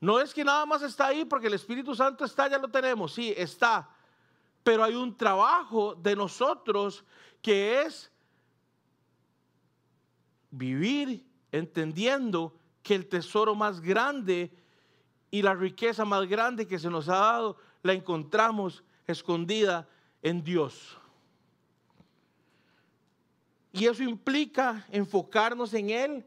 No 0.00 0.18
es 0.18 0.34
que 0.34 0.44
nada 0.44 0.66
más 0.66 0.82
está 0.82 1.06
ahí 1.06 1.24
porque 1.24 1.46
el 1.46 1.54
Espíritu 1.54 1.94
Santo 1.94 2.24
está, 2.24 2.48
ya 2.48 2.58
lo 2.58 2.68
tenemos, 2.68 3.14
sí, 3.14 3.32
está. 3.36 3.88
Pero 4.64 4.82
hay 4.82 4.94
un 4.94 5.16
trabajo 5.16 5.94
de 5.94 6.16
nosotros 6.16 7.04
que 7.40 7.82
es 7.82 8.10
vivir 10.50 11.24
entendiendo 11.52 12.56
que 12.82 12.94
el 12.94 13.08
tesoro 13.08 13.54
más 13.54 13.80
grande 13.80 14.52
y 15.30 15.42
la 15.42 15.54
riqueza 15.54 16.04
más 16.04 16.28
grande 16.28 16.66
que 16.66 16.78
se 16.78 16.90
nos 16.90 17.08
ha 17.08 17.16
dado 17.16 17.56
la 17.82 17.92
encontramos 17.92 18.82
escondida 19.06 19.88
en 20.20 20.42
Dios. 20.42 20.98
Y 23.72 23.86
eso 23.86 24.02
implica 24.02 24.86
enfocarnos 24.90 25.72
en 25.74 25.90
Él. 25.90 26.26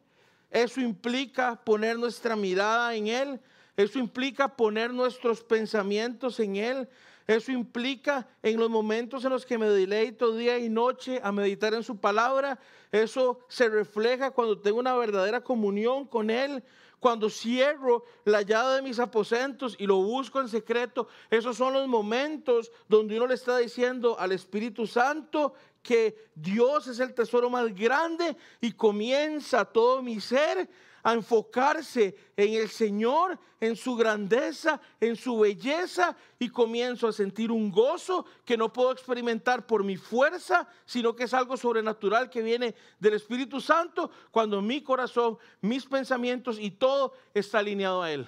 Eso 0.56 0.80
implica 0.80 1.62
poner 1.66 2.00
nuestra 2.00 2.34
mirada 2.38 2.96
en 2.96 3.08
Él. 3.08 3.42
Eso 3.76 4.00
implica 4.00 4.48
poner 4.56 4.94
nuestros 4.94 5.44
pensamientos 5.44 6.40
en 6.40 6.56
Él. 6.56 6.88
Eso 7.28 7.52
implica 7.52 8.26
en 8.42 8.58
los 8.58 8.70
momentos 8.70 9.26
en 9.26 9.32
los 9.32 9.46
que 9.46 9.58
me 9.58 9.68
deleito 9.68 10.34
día 10.34 10.58
y 10.58 10.70
noche 10.70 11.20
a 11.22 11.34
meditar 11.34 11.74
en 11.74 11.84
su 11.84 11.98
palabra. 11.98 12.58
Eso 12.90 13.42
se 13.50 13.68
refleja 13.68 14.32
cuando 14.32 14.58
tengo 14.58 14.80
una 14.80 14.96
verdadera 14.96 15.42
comunión 15.44 16.08
con 16.08 16.30
Él. 16.30 16.64
Cuando 17.02 17.30
cierro 17.30 18.06
la 18.24 18.42
llave 18.42 18.76
de 18.76 18.82
mis 18.82 19.00
aposentos 19.00 19.76
y 19.78 19.86
lo 19.86 19.98
busco 19.98 20.40
en 20.40 20.48
secreto. 20.48 21.10
Esos 21.30 21.58
son 21.58 21.74
los 21.74 21.86
momentos 21.90 22.72
donde 22.88 23.18
uno 23.18 23.28
le 23.28 23.34
está 23.34 23.58
diciendo 23.58 24.18
al 24.18 24.32
Espíritu 24.32 24.88
Santo 24.88 25.54
que 25.86 26.32
Dios 26.34 26.88
es 26.88 27.00
el 27.00 27.14
tesoro 27.14 27.48
más 27.48 27.74
grande 27.76 28.36
y 28.60 28.72
comienza 28.72 29.64
todo 29.64 30.02
mi 30.02 30.20
ser 30.20 30.68
a 31.04 31.14
enfocarse 31.14 32.18
en 32.36 32.56
el 32.56 32.68
Señor, 32.68 33.38
en 33.60 33.76
su 33.76 33.96
grandeza, 33.96 34.82
en 35.00 35.16
su 35.16 35.38
belleza 35.38 36.18
y 36.40 36.50
comienzo 36.50 37.08
a 37.08 37.14
sentir 37.14 37.52
un 37.52 37.70
gozo 37.70 38.26
que 38.44 38.58
no 38.58 38.74
puedo 38.74 38.92
experimentar 38.92 39.68
por 39.68 39.84
mi 39.84 39.96
fuerza, 39.96 40.68
sino 40.84 41.16
que 41.16 41.26
es 41.26 41.34
algo 41.36 41.56
sobrenatural 41.56 42.32
que 42.32 42.42
viene 42.42 42.74
del 43.00 43.14
Espíritu 43.14 43.62
Santo 43.62 44.10
cuando 44.32 44.64
mi 44.64 44.82
corazón, 44.82 45.38
mis 45.62 45.86
pensamientos 45.86 46.58
y 46.60 46.72
todo 46.72 47.14
está 47.36 47.60
alineado 47.60 48.02
a 48.02 48.12
Él. 48.12 48.28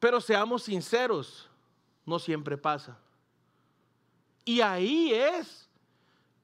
Pero 0.00 0.20
seamos 0.20 0.64
sinceros, 0.64 1.48
no 2.04 2.18
siempre 2.18 2.58
pasa. 2.58 2.98
Y 4.46 4.60
ahí 4.60 5.12
es 5.12 5.68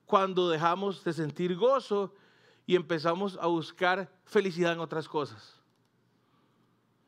cuando 0.05 0.51
dejamos 0.51 1.05
de 1.05 1.13
sentir 1.13 1.57
gozo 1.57 2.13
y 2.67 2.75
empezamos 2.75 3.39
a 3.41 3.47
buscar 3.47 4.13
felicidad 4.25 4.73
en 4.73 4.81
otras 4.81 5.09
cosas. 5.09 5.55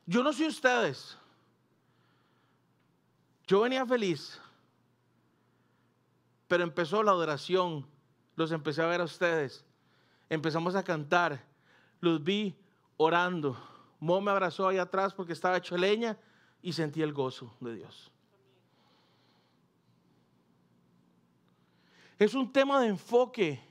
Yo 0.05 0.23
no 0.23 0.31
sé 0.31 0.47
ustedes. 0.47 1.17
Yo 3.45 3.59
venía 3.59 3.85
feliz, 3.85 4.39
pero 6.47 6.63
empezó 6.63 7.03
la 7.03 7.11
adoración. 7.11 7.85
Los 8.37 8.53
empecé 8.53 8.81
a 8.81 8.87
ver 8.87 9.01
a 9.01 9.05
ustedes. 9.05 9.65
Empezamos 10.29 10.75
a 10.75 10.83
cantar. 10.83 11.45
Los 11.99 12.23
vi 12.23 12.55
orando. 12.95 13.57
Mo 13.99 14.21
me 14.21 14.31
abrazó 14.31 14.69
ahí 14.69 14.77
atrás 14.77 15.13
porque 15.13 15.33
estaba 15.33 15.57
hecho 15.57 15.77
leña 15.77 16.17
y 16.61 16.71
sentí 16.71 17.01
el 17.01 17.11
gozo 17.11 17.53
de 17.59 17.75
Dios. 17.75 18.14
Es 22.17 22.33
un 22.33 22.51
tema 22.51 22.81
de 22.81 22.87
enfoque 22.87 23.61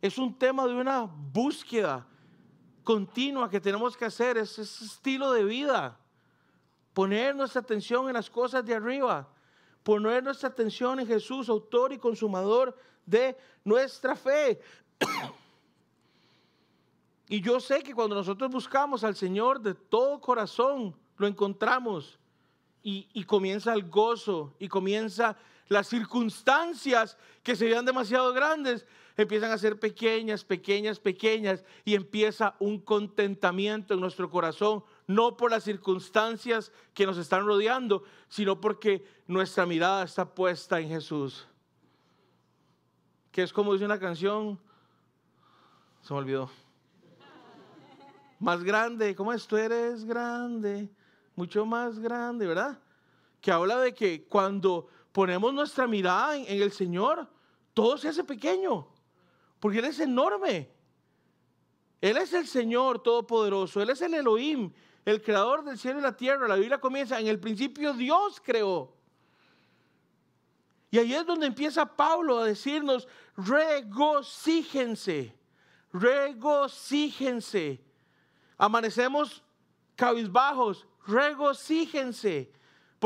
es 0.00 0.18
un 0.18 0.38
tema 0.38 0.66
de 0.66 0.74
una 0.74 1.02
búsqueda 1.02 2.06
continua 2.84 3.50
que 3.50 3.60
tenemos 3.60 3.96
que 3.96 4.04
hacer, 4.04 4.38
es 4.38 4.58
ese 4.58 4.84
estilo 4.84 5.32
de 5.32 5.44
vida. 5.44 5.98
Poner 6.92 7.34
nuestra 7.34 7.60
atención 7.60 8.06
en 8.06 8.14
las 8.14 8.30
cosas 8.30 8.64
de 8.64 8.74
arriba, 8.74 9.28
poner 9.82 10.22
nuestra 10.22 10.48
atención 10.48 11.00
en 11.00 11.06
Jesús, 11.06 11.48
autor 11.48 11.92
y 11.92 11.98
consumador 11.98 12.76
de 13.04 13.36
nuestra 13.64 14.14
fe. 14.14 14.60
y 17.28 17.40
yo 17.40 17.58
sé 17.58 17.82
que 17.82 17.94
cuando 17.94 18.14
nosotros 18.14 18.50
buscamos 18.50 19.02
al 19.02 19.16
Señor 19.16 19.60
de 19.60 19.74
todo 19.74 20.20
corazón, 20.20 20.94
lo 21.16 21.26
encontramos. 21.26 22.18
Y, 22.82 23.08
y 23.14 23.24
comienza 23.24 23.72
el 23.72 23.90
gozo 23.90 24.54
y 24.60 24.68
comienza 24.68 25.36
las 25.68 25.88
circunstancias 25.88 27.16
que 27.42 27.56
se 27.56 27.66
vean 27.66 27.84
demasiado 27.84 28.32
grandes 28.32 28.86
empiezan 29.16 29.50
a 29.50 29.58
ser 29.58 29.80
pequeñas, 29.80 30.44
pequeñas, 30.44 31.00
pequeñas 31.00 31.64
y 31.84 31.94
empieza 31.94 32.54
un 32.58 32.80
contentamiento 32.80 33.94
en 33.94 34.00
nuestro 34.00 34.30
corazón, 34.30 34.84
no 35.06 35.36
por 35.36 35.50
las 35.50 35.64
circunstancias 35.64 36.70
que 36.92 37.06
nos 37.06 37.16
están 37.18 37.46
rodeando, 37.46 38.04
sino 38.28 38.60
porque 38.60 39.04
nuestra 39.26 39.64
mirada 39.66 40.04
está 40.04 40.34
puesta 40.34 40.78
en 40.80 40.88
Jesús. 40.88 41.46
Que 43.32 43.42
es 43.42 43.52
como 43.52 43.72
dice 43.72 43.84
una 43.84 43.98
canción, 43.98 44.58
se 46.02 46.12
me 46.12 46.20
olvidó. 46.20 46.50
Más 48.38 48.62
grande, 48.62 49.14
¿cómo 49.14 49.32
es? 49.32 49.46
Tú 49.46 49.56
eres 49.56 50.04
grande, 50.04 50.90
mucho 51.34 51.64
más 51.64 51.98
grande, 51.98 52.46
¿verdad? 52.46 52.78
Que 53.40 53.50
habla 53.50 53.78
de 53.78 53.94
que 53.94 54.26
cuando 54.26 54.88
ponemos 55.16 55.54
nuestra 55.54 55.86
mirada 55.86 56.36
en, 56.36 56.60
el 56.60 56.70
Señor, 56.72 57.26
todo 57.72 57.96
se 57.96 58.08
hace 58.08 58.22
pequeño. 58.22 58.86
Porque 59.58 59.78
Él 59.78 59.86
es 59.86 59.98
enorme. 59.98 60.70
Él 62.02 62.18
es 62.18 62.34
el 62.34 62.46
Señor 62.46 63.02
Todopoderoso. 63.02 63.80
Él 63.80 63.88
es 63.88 64.02
el 64.02 64.12
Elohim, 64.12 64.70
el 65.06 65.22
creador 65.22 65.64
del 65.64 65.78
cielo 65.78 66.00
y 66.00 66.02
la 66.02 66.14
tierra. 66.14 66.46
La 66.46 66.56
Biblia 66.56 66.76
comienza, 66.78 67.18
en 67.18 67.28
el 67.28 67.40
principio 67.40 67.94
Dios 67.94 68.42
creó. 68.44 68.94
Y 70.90 70.98
ahí 70.98 71.14
es 71.14 71.24
donde 71.24 71.46
empieza 71.46 71.96
Pablo 71.96 72.40
a 72.40 72.44
decirnos, 72.44 73.08
regocíjense, 73.38 75.34
regocíjense. 75.94 77.82
Amanecemos 78.58 79.42
cabizbajos, 79.94 80.86
regocíjense. 81.06 82.52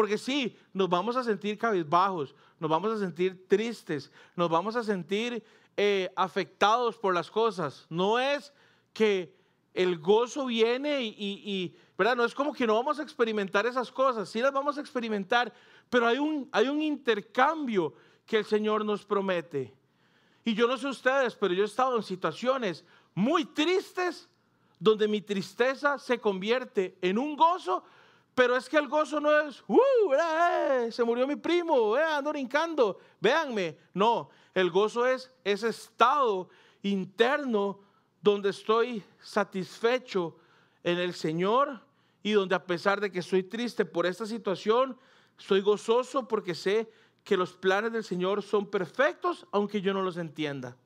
Porque 0.01 0.17
sí, 0.17 0.57
nos 0.73 0.89
vamos 0.89 1.15
a 1.17 1.23
sentir 1.23 1.59
cabizbajos, 1.59 2.35
nos 2.59 2.71
vamos 2.71 2.91
a 2.91 2.99
sentir 2.99 3.47
tristes, 3.47 4.11
nos 4.35 4.49
vamos 4.49 4.75
a 4.75 4.83
sentir 4.83 5.45
eh, 5.77 6.11
afectados 6.17 6.97
por 6.97 7.13
las 7.13 7.31
cosas. 7.31 7.85
No 7.91 8.19
es 8.19 8.51
que 8.95 9.37
el 9.75 9.99
gozo 9.99 10.47
viene 10.47 11.03
y, 11.03 11.77
¿verdad? 11.99 12.17
No 12.17 12.25
es 12.25 12.35
como 12.35 12.55
que 12.55 12.67
no 12.67 12.77
vamos 12.77 12.99
a 12.99 13.03
experimentar 13.03 13.67
esas 13.67 13.93
cosas, 13.93 14.31
sí 14.31 14.41
las 14.41 14.55
vamos 14.55 14.79
a 14.79 14.81
experimentar, 14.81 15.53
pero 15.91 16.07
hay 16.07 16.17
un, 16.17 16.49
hay 16.51 16.69
un 16.69 16.81
intercambio 16.81 17.93
que 18.25 18.39
el 18.39 18.47
Señor 18.47 18.87
nos 18.87 19.05
promete. 19.05 19.75
Y 20.47 20.55
yo 20.55 20.67
no 20.67 20.79
sé 20.79 20.87
ustedes, 20.87 21.35
pero 21.35 21.53
yo 21.53 21.65
he 21.65 21.67
estado 21.67 21.95
en 21.95 22.03
situaciones 22.03 22.87
muy 23.15 23.45
tristes 23.45 24.31
donde 24.79 25.07
mi 25.07 25.21
tristeza 25.21 25.99
se 25.99 26.19
convierte 26.19 26.97
en 27.03 27.19
un 27.19 27.37
gozo, 27.37 27.85
pero 28.35 28.57
es 28.57 28.69
que 28.69 28.77
el 28.77 28.89
gozo 28.89 29.21
no 29.21 29.41
es, 29.41 29.63
uh, 29.67 29.79
eh, 30.15 30.93
se 30.93 31.05
murió 31.05 31.27
mi 31.27 31.37
primo, 31.37 31.97
eh, 31.97 32.03
ando 32.03 32.31
brincando, 32.31 32.99
véanme. 33.21 33.77
No, 33.95 34.31
el 34.55 34.71
gozo 34.71 35.07
es 35.07 35.31
ese 35.45 35.69
estado 35.69 36.49
interno 36.83 37.81
donde 38.23 38.51
estoy 38.51 39.03
satisfecho 39.21 40.37
en 40.83 40.99
el 40.99 41.15
Señor 41.15 41.81
y 42.23 42.33
donde 42.33 42.55
a 42.55 42.65
pesar 42.65 43.01
de 43.01 43.11
que 43.11 43.21
estoy 43.21 43.43
triste 43.43 43.85
por 43.85 44.07
esta 44.07 44.27
situación, 44.27 44.99
estoy 45.39 45.61
gozoso 45.61 46.29
porque 46.29 46.55
sé 46.55 46.91
que 47.25 47.37
los 47.37 47.53
planes 47.53 47.93
del 47.93 48.05
Señor 48.05 48.43
son 48.43 48.67
perfectos, 48.67 49.47
aunque 49.53 49.81
yo 49.81 49.93
no 49.93 50.03
los 50.03 50.17
entienda. 50.17 50.77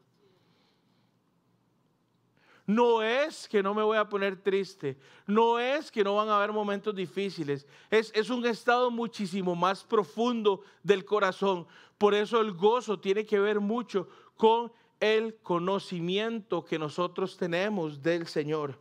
No 2.67 3.03
es 3.03 3.47
que 3.47 3.63
no 3.63 3.75
me 3.75 3.83
voy 3.83 3.99
a 3.99 4.09
poner 4.09 4.43
triste, 4.43 4.97
no 5.27 5.59
es 5.59 5.91
que 5.91 6.03
no 6.03 6.17
van 6.17 6.31
a 6.31 6.37
haber 6.37 6.51
momentos 6.51 6.95
difíciles, 6.95 7.67
es, 7.91 8.11
es, 8.15 8.31
un 8.31 8.47
estado 8.47 8.91
muchísimo 8.91 9.55
más 9.55 9.85
profundo 9.85 10.63
del 10.83 11.05
corazón. 11.05 11.67
Por 11.99 12.15
eso 12.15 12.41
el 12.41 12.53
gozo 12.53 12.99
tiene 12.99 13.27
que 13.27 13.39
ver 13.39 13.61
mucho 13.61 14.09
con 14.37 14.73
el 14.99 15.37
conocimiento 15.43 16.65
que 16.65 16.79
nosotros 16.79 17.37
tenemos 17.37 18.03
del 18.03 18.27
Señor. 18.27 18.79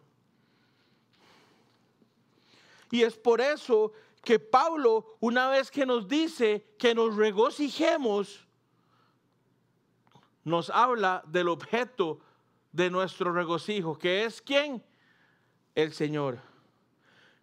Y 2.90 3.02
es 3.02 3.16
por 3.18 3.42
eso 3.42 3.92
que 4.24 4.40
Pablo, 4.40 5.18
una 5.20 5.50
vez 5.50 5.70
que 5.70 5.86
nos 5.86 6.08
dice 6.08 6.66
que 6.78 6.96
nos 6.96 7.16
regocijemos, 7.18 8.48
nos 10.46 10.70
habla 10.70 11.24
del 11.28 11.50
objeto 11.50 12.20
de 12.74 12.89
nuestro 12.89 13.32
regocijo, 13.32 13.98
que 13.98 14.25
es 14.25 14.42
quién? 14.42 14.84
El 15.75 15.94
Señor. 15.94 16.39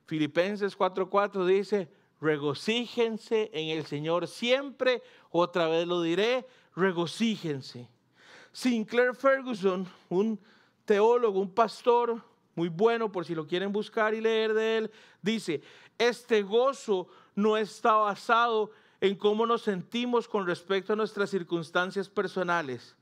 Filipenses 0.04 0.76
4:4 0.76 1.46
dice, 1.46 1.88
regocíjense 2.20 3.50
en 3.54 3.78
el 3.78 3.86
Señor 3.86 4.26
siempre, 4.26 5.02
otra 5.30 5.68
vez 5.68 5.86
lo 5.86 6.02
diré, 6.02 6.46
regocíjense. 6.76 7.88
Sinclair 8.52 9.14
Ferguson, 9.14 9.88
un 10.08 10.38
teólogo, 10.84 11.40
un 11.40 11.54
pastor 11.54 12.20
muy 12.56 12.68
bueno, 12.68 13.10
por 13.10 13.24
si 13.24 13.34
lo 13.34 13.46
quieren 13.46 13.72
buscar 13.72 14.12
y 14.12 14.20
leer 14.20 14.52
de 14.52 14.78
él, 14.78 14.90
dice, 15.22 15.62
este 15.96 16.42
gozo 16.42 17.06
no 17.36 17.56
está 17.56 17.92
basado 17.94 18.72
en 19.00 19.14
cómo 19.14 19.46
nos 19.46 19.62
sentimos 19.62 20.26
con 20.26 20.46
respecto 20.46 20.92
a 20.92 20.96
nuestras 20.96 21.30
circunstancias 21.30 22.08
personales, 22.08 22.96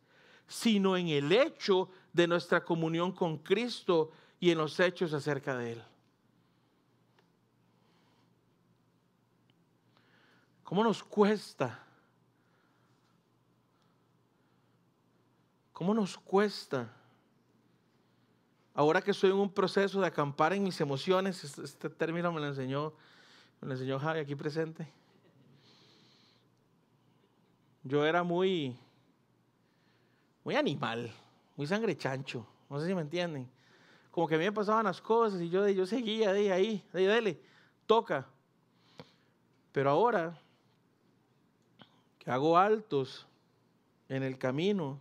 sino 0.46 0.96
en 0.96 1.08
el 1.08 1.32
hecho 1.32 1.88
de 2.12 2.26
nuestra 2.26 2.64
comunión 2.64 3.12
con 3.12 3.38
Cristo 3.38 4.10
y 4.40 4.50
en 4.50 4.58
los 4.58 4.78
hechos 4.80 5.12
acerca 5.12 5.56
de 5.56 5.72
Él. 5.72 5.82
¿Cómo 10.64 10.84
nos 10.84 11.02
cuesta? 11.02 11.82
¿Cómo 15.72 15.94
nos 15.94 16.18
cuesta? 16.18 16.92
Ahora 18.74 19.00
que 19.00 19.12
estoy 19.12 19.30
en 19.30 19.36
un 19.36 19.50
proceso 19.50 20.00
de 20.00 20.06
acampar 20.06 20.52
en 20.52 20.62
mis 20.62 20.80
emociones, 20.80 21.42
este, 21.42 21.62
este 21.64 21.88
término 21.88 22.30
me 22.32 22.40
lo 22.40 22.48
enseñó 22.48 22.92
con 23.58 23.72
el 23.72 23.78
señor 23.78 24.00
Javi 24.00 24.20
aquí 24.20 24.34
presente. 24.34 24.86
Yo 27.82 28.04
era 28.04 28.22
muy, 28.22 28.76
muy 30.44 30.54
animal, 30.54 31.12
muy 31.58 31.66
sangre 31.66 31.96
chancho, 31.96 32.46
no 32.70 32.78
sé 32.78 32.86
si 32.86 32.94
me 32.94 33.00
entienden. 33.00 33.50
Como 34.12 34.28
que 34.28 34.36
a 34.36 34.38
mí 34.38 34.44
me 34.44 34.52
pasaban 34.52 34.84
las 34.84 35.00
cosas 35.00 35.40
y 35.40 35.50
yo, 35.50 35.68
yo 35.68 35.86
seguía 35.86 36.32
de 36.32 36.52
ahí, 36.52 36.84
de 36.92 37.00
ahí, 37.00 37.06
dale, 37.06 37.42
toca. 37.84 38.28
Pero 39.72 39.90
ahora 39.90 40.40
que 42.20 42.30
hago 42.30 42.56
altos 42.56 43.26
en 44.08 44.22
el 44.22 44.38
camino, 44.38 45.00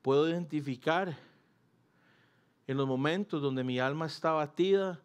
puedo 0.00 0.28
identificar 0.28 1.18
en 2.68 2.76
los 2.76 2.86
momentos 2.86 3.42
donde 3.42 3.64
mi 3.64 3.80
alma 3.80 4.06
está 4.06 4.30
batida, 4.30 5.00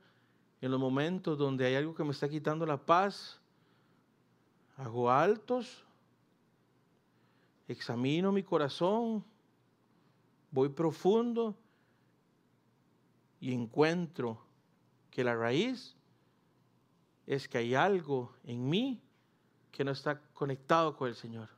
en 0.61 0.69
los 0.69 0.79
momentos 0.79 1.35
donde 1.35 1.65
hay 1.65 1.73
algo 1.73 1.95
que 1.95 2.03
me 2.03 2.11
está 2.11 2.29
quitando 2.29 2.63
la 2.63 2.77
paz, 2.77 3.41
hago 4.77 5.09
altos, 5.09 5.83
examino 7.67 8.31
mi 8.31 8.43
corazón, 8.43 9.23
voy 10.51 10.69
profundo 10.69 11.55
y 13.39 13.53
encuentro 13.53 14.41
que 15.11 15.23
la 15.23 15.35
raíz 15.35 15.95
es 17.25 17.47
que 17.47 17.57
hay 17.57 17.75
algo 17.75 18.33
en 18.43 18.69
mí 18.69 19.01
que 19.71 19.83
no 19.83 19.91
está 19.91 20.19
conectado 20.33 20.95
con 20.95 21.09
el 21.09 21.15
Señor. 21.15 21.49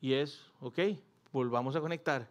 Y 0.00 0.14
es, 0.14 0.42
ok, 0.60 0.78
volvamos 1.32 1.76
a 1.76 1.80
conectar. 1.80 2.28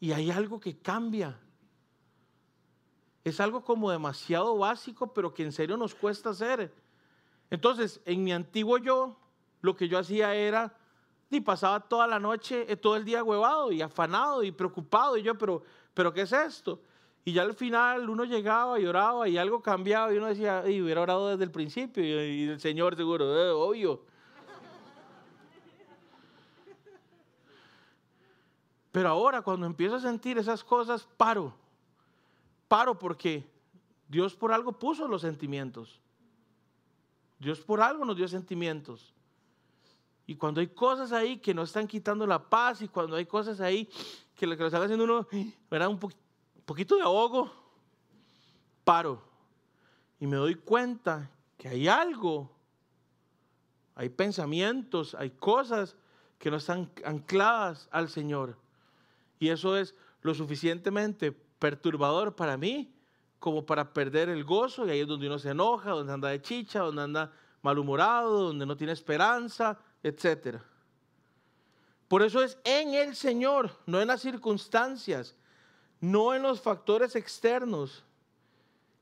Y 0.00 0.12
hay 0.12 0.30
algo 0.30 0.58
que 0.58 0.78
cambia. 0.78 1.38
Es 3.24 3.40
algo 3.40 3.62
como 3.62 3.90
demasiado 3.90 4.56
básico, 4.56 5.12
pero 5.12 5.34
que 5.34 5.42
en 5.42 5.52
serio 5.52 5.76
nos 5.76 5.94
cuesta 5.94 6.30
hacer. 6.30 6.72
Entonces, 7.50 8.00
en 8.04 8.24
mi 8.24 8.32
antiguo 8.32 8.78
yo, 8.78 9.16
lo 9.60 9.74
que 9.76 9.88
yo 9.88 9.98
hacía 9.98 10.34
era, 10.34 10.74
y 11.30 11.40
pasaba 11.40 11.80
toda 11.80 12.06
la 12.06 12.18
noche, 12.18 12.64
eh, 12.70 12.76
todo 12.76 12.96
el 12.96 13.04
día 13.04 13.22
huevado 13.22 13.70
y 13.70 13.82
afanado 13.82 14.42
y 14.42 14.50
preocupado. 14.52 15.16
Y 15.16 15.22
yo, 15.22 15.36
pero, 15.36 15.62
pero 15.92 16.12
¿qué 16.12 16.22
es 16.22 16.32
esto? 16.32 16.80
Y 17.24 17.32
ya 17.32 17.42
al 17.42 17.54
final 17.54 18.08
uno 18.08 18.24
llegaba 18.24 18.80
y 18.80 18.86
oraba 18.86 19.28
y 19.28 19.36
algo 19.36 19.60
cambiaba 19.60 20.12
y 20.12 20.16
uno 20.16 20.28
decía, 20.28 20.64
y 20.66 20.80
hubiera 20.80 21.02
orado 21.02 21.28
desde 21.28 21.44
el 21.44 21.50
principio. 21.50 22.02
Y, 22.02 22.44
el 22.44 22.60
Señor 22.60 22.96
seguro, 22.96 23.36
eh, 23.36 23.50
obvio. 23.50 24.02
Pero 28.90 29.10
ahora 29.10 29.42
cuando 29.42 29.66
empiezo 29.66 29.96
a 29.96 30.00
sentir 30.00 30.38
esas 30.38 30.64
cosas, 30.64 31.06
paro. 31.18 31.54
Paro 32.66 32.98
porque 32.98 33.46
Dios 34.08 34.34
por 34.34 34.50
algo 34.50 34.72
puso 34.72 35.06
los 35.06 35.20
sentimientos. 35.20 36.00
Dios 37.38 37.60
por 37.60 37.82
algo 37.82 38.06
nos 38.06 38.16
dio 38.16 38.26
sentimientos. 38.26 39.14
Y 40.28 40.36
cuando 40.36 40.60
hay 40.60 40.66
cosas 40.66 41.10
ahí 41.10 41.38
que 41.38 41.54
nos 41.54 41.70
están 41.70 41.86
quitando 41.86 42.26
la 42.26 42.50
paz 42.50 42.82
y 42.82 42.88
cuando 42.88 43.16
hay 43.16 43.24
cosas 43.24 43.62
ahí 43.62 43.88
que 44.34 44.46
lo 44.46 44.58
que 44.58 44.62
nos 44.62 44.70
están 44.70 44.82
haciendo 44.82 45.04
uno, 45.04 45.26
¿verdad? 45.70 45.88
Un 45.88 45.98
poquito 46.66 46.96
de 46.96 47.02
ahogo, 47.02 47.50
paro. 48.84 49.22
Y 50.20 50.26
me 50.26 50.36
doy 50.36 50.54
cuenta 50.56 51.30
que 51.56 51.68
hay 51.68 51.88
algo, 51.88 52.54
hay 53.94 54.10
pensamientos, 54.10 55.14
hay 55.14 55.30
cosas 55.30 55.96
que 56.38 56.50
no 56.50 56.58
están 56.58 56.90
ancladas 57.06 57.88
al 57.90 58.10
Señor. 58.10 58.58
Y 59.38 59.48
eso 59.48 59.78
es 59.78 59.94
lo 60.20 60.34
suficientemente 60.34 61.32
perturbador 61.32 62.36
para 62.36 62.58
mí 62.58 62.94
como 63.38 63.64
para 63.64 63.94
perder 63.94 64.28
el 64.28 64.44
gozo. 64.44 64.86
Y 64.86 64.90
ahí 64.90 65.00
es 65.00 65.08
donde 65.08 65.26
uno 65.26 65.38
se 65.38 65.52
enoja, 65.52 65.92
donde 65.92 66.12
anda 66.12 66.28
de 66.28 66.42
chicha, 66.42 66.80
donde 66.80 67.00
anda 67.00 67.32
malhumorado, 67.62 68.42
donde 68.48 68.66
no 68.66 68.76
tiene 68.76 68.92
esperanza, 68.92 69.78
etc. 70.02 70.58
Por 72.08 72.22
eso 72.22 72.42
es 72.42 72.58
en 72.64 72.94
el 72.94 73.14
Señor, 73.14 73.70
no 73.86 74.00
en 74.00 74.08
las 74.08 74.22
circunstancias, 74.22 75.36
no 76.00 76.34
en 76.34 76.42
los 76.42 76.60
factores 76.60 77.16
externos. 77.16 78.04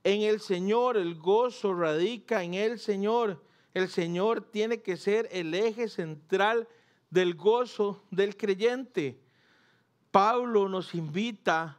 En 0.02 0.22
el 0.22 0.40
Señor 0.40 0.96
el 0.96 1.14
gozo 1.14 1.74
radica 1.74 2.42
en 2.42 2.54
el 2.54 2.78
Señor. 2.78 3.42
El 3.74 3.88
Señor 3.88 4.40
tiene 4.40 4.80
que 4.80 4.96
ser 4.96 5.28
el 5.30 5.54
eje 5.54 5.88
central 5.88 6.68
del 7.10 7.34
gozo 7.34 8.04
del 8.10 8.36
creyente. 8.36 9.20
Pablo 10.10 10.68
nos 10.68 10.94
invita 10.94 11.78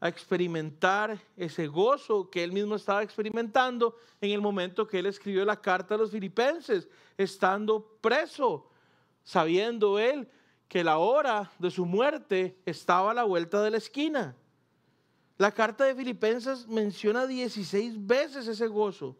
a 0.00 0.08
experimentar 0.08 1.20
ese 1.36 1.66
gozo 1.66 2.30
que 2.30 2.42
él 2.42 2.52
mismo 2.52 2.76
estaba 2.76 3.02
experimentando 3.02 3.96
en 4.20 4.30
el 4.30 4.40
momento 4.40 4.86
que 4.86 4.98
él 4.98 5.06
escribió 5.06 5.44
la 5.44 5.60
carta 5.60 5.94
a 5.94 5.98
los 5.98 6.10
filipenses, 6.10 6.88
estando 7.18 7.98
preso, 8.00 8.70
sabiendo 9.22 9.98
él 9.98 10.26
que 10.68 10.82
la 10.82 10.98
hora 10.98 11.50
de 11.58 11.70
su 11.70 11.84
muerte 11.84 12.56
estaba 12.64 13.10
a 13.10 13.14
la 13.14 13.24
vuelta 13.24 13.60
de 13.62 13.72
la 13.72 13.76
esquina. 13.76 14.36
La 15.36 15.52
carta 15.52 15.84
de 15.84 15.94
Filipenses 15.94 16.66
menciona 16.68 17.26
16 17.26 18.06
veces 18.06 18.46
ese 18.46 18.66
gozo. 18.66 19.16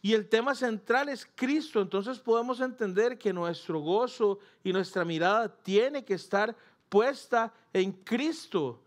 Y 0.00 0.14
el 0.14 0.28
tema 0.28 0.54
central 0.54 1.08
es 1.08 1.28
Cristo. 1.34 1.80
Entonces 1.80 2.18
podemos 2.18 2.60
entender 2.60 3.16
que 3.18 3.32
nuestro 3.32 3.78
gozo 3.80 4.40
y 4.64 4.72
nuestra 4.72 5.04
mirada 5.04 5.48
tiene 5.48 6.04
que 6.04 6.14
estar 6.14 6.56
puesta 6.88 7.52
en 7.72 7.92
Cristo. 7.92 8.82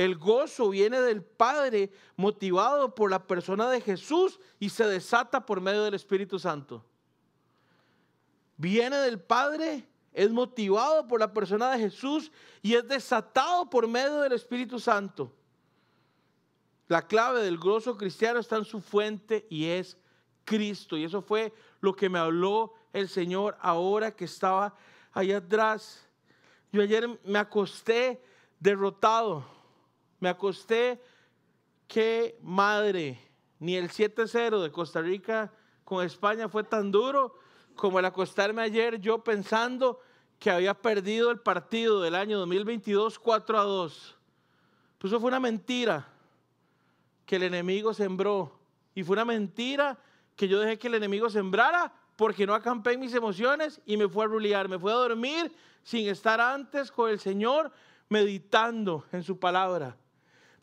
El 0.00 0.16
gozo 0.16 0.70
viene 0.70 0.98
del 1.02 1.22
Padre 1.22 1.92
motivado 2.16 2.94
por 2.94 3.10
la 3.10 3.26
persona 3.26 3.68
de 3.68 3.82
Jesús 3.82 4.40
y 4.58 4.70
se 4.70 4.86
desata 4.86 5.44
por 5.44 5.60
medio 5.60 5.82
del 5.82 5.92
Espíritu 5.92 6.38
Santo. 6.38 6.82
Viene 8.56 8.96
del 8.96 9.20
Padre, 9.20 9.86
es 10.14 10.30
motivado 10.30 11.06
por 11.06 11.20
la 11.20 11.34
persona 11.34 11.70
de 11.72 11.80
Jesús 11.80 12.32
y 12.62 12.76
es 12.76 12.88
desatado 12.88 13.68
por 13.68 13.86
medio 13.86 14.20
del 14.20 14.32
Espíritu 14.32 14.80
Santo. 14.80 15.34
La 16.88 17.06
clave 17.06 17.42
del 17.42 17.58
gozo 17.58 17.98
cristiano 17.98 18.40
está 18.40 18.56
en 18.56 18.64
su 18.64 18.80
fuente 18.80 19.46
y 19.50 19.66
es 19.66 19.98
Cristo. 20.46 20.96
Y 20.96 21.04
eso 21.04 21.20
fue 21.20 21.52
lo 21.82 21.94
que 21.94 22.08
me 22.08 22.18
habló 22.18 22.72
el 22.94 23.06
Señor 23.06 23.58
ahora 23.60 24.16
que 24.16 24.24
estaba 24.24 24.74
allá 25.12 25.36
atrás 25.36 26.06
yo 26.72 26.82
ayer 26.82 27.08
me 27.24 27.38
acosté 27.38 28.22
derrotado. 28.60 29.59
Me 30.20 30.28
acosté, 30.28 31.00
qué 31.88 32.38
madre. 32.42 33.18
Ni 33.58 33.76
el 33.76 33.90
7-0 33.90 34.62
de 34.62 34.70
Costa 34.70 35.00
Rica 35.00 35.52
con 35.84 36.04
España 36.04 36.48
fue 36.48 36.62
tan 36.62 36.90
duro 36.90 37.34
como 37.74 37.98
el 37.98 38.04
acostarme 38.04 38.62
ayer 38.62 39.00
yo 39.00 39.24
pensando 39.24 40.00
que 40.38 40.50
había 40.50 40.74
perdido 40.74 41.30
el 41.30 41.40
partido 41.40 42.00
del 42.00 42.14
año 42.14 42.38
2022 42.38 43.18
4 43.18 43.58
a 43.58 43.62
2. 43.62 44.16
Pues 44.98 45.12
eso 45.12 45.20
fue 45.20 45.28
una 45.28 45.40
mentira 45.40 46.06
que 47.26 47.36
el 47.36 47.42
enemigo 47.44 47.94
sembró. 47.94 48.58
Y 48.94 49.02
fue 49.02 49.14
una 49.14 49.24
mentira 49.24 49.98
que 50.36 50.48
yo 50.48 50.60
dejé 50.60 50.78
que 50.78 50.88
el 50.88 50.94
enemigo 50.94 51.30
sembrara 51.30 51.92
porque 52.16 52.46
no 52.46 52.54
acampé 52.54 52.92
en 52.92 53.00
mis 53.00 53.14
emociones 53.14 53.80
y 53.86 53.96
me 53.96 54.08
fue 54.08 54.24
a 54.24 54.28
rulear. 54.28 54.68
Me 54.68 54.78
fue 54.78 54.92
a 54.92 54.96
dormir 54.96 55.52
sin 55.82 56.08
estar 56.08 56.40
antes 56.40 56.90
con 56.90 57.10
el 57.10 57.18
Señor 57.20 57.70
meditando 58.08 59.06
en 59.12 59.22
su 59.22 59.38
palabra. 59.38 59.96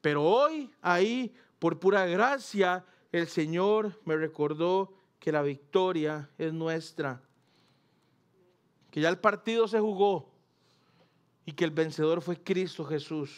Pero 0.08 0.24
hoy, 0.24 0.72
ahí, 0.82 1.36
por 1.60 1.80
pura 1.82 2.06
gracia, 2.06 2.86
el 3.12 3.28
Señor 3.28 4.00
me 4.06 4.16
recordó 4.16 4.94
que 5.20 5.34
la 5.34 5.42
victoria 5.42 6.30
es 6.38 6.54
nuestra. 6.54 7.22
Que 8.90 9.02
ya 9.02 9.10
el 9.10 9.20
partido 9.20 9.68
se 9.68 9.82
jugó 9.82 10.32
y 11.44 11.52
que 11.52 11.66
el 11.66 11.72
vencedor 11.72 12.22
fue 12.22 12.42
Cristo 12.42 12.86
Jesús. 12.86 13.38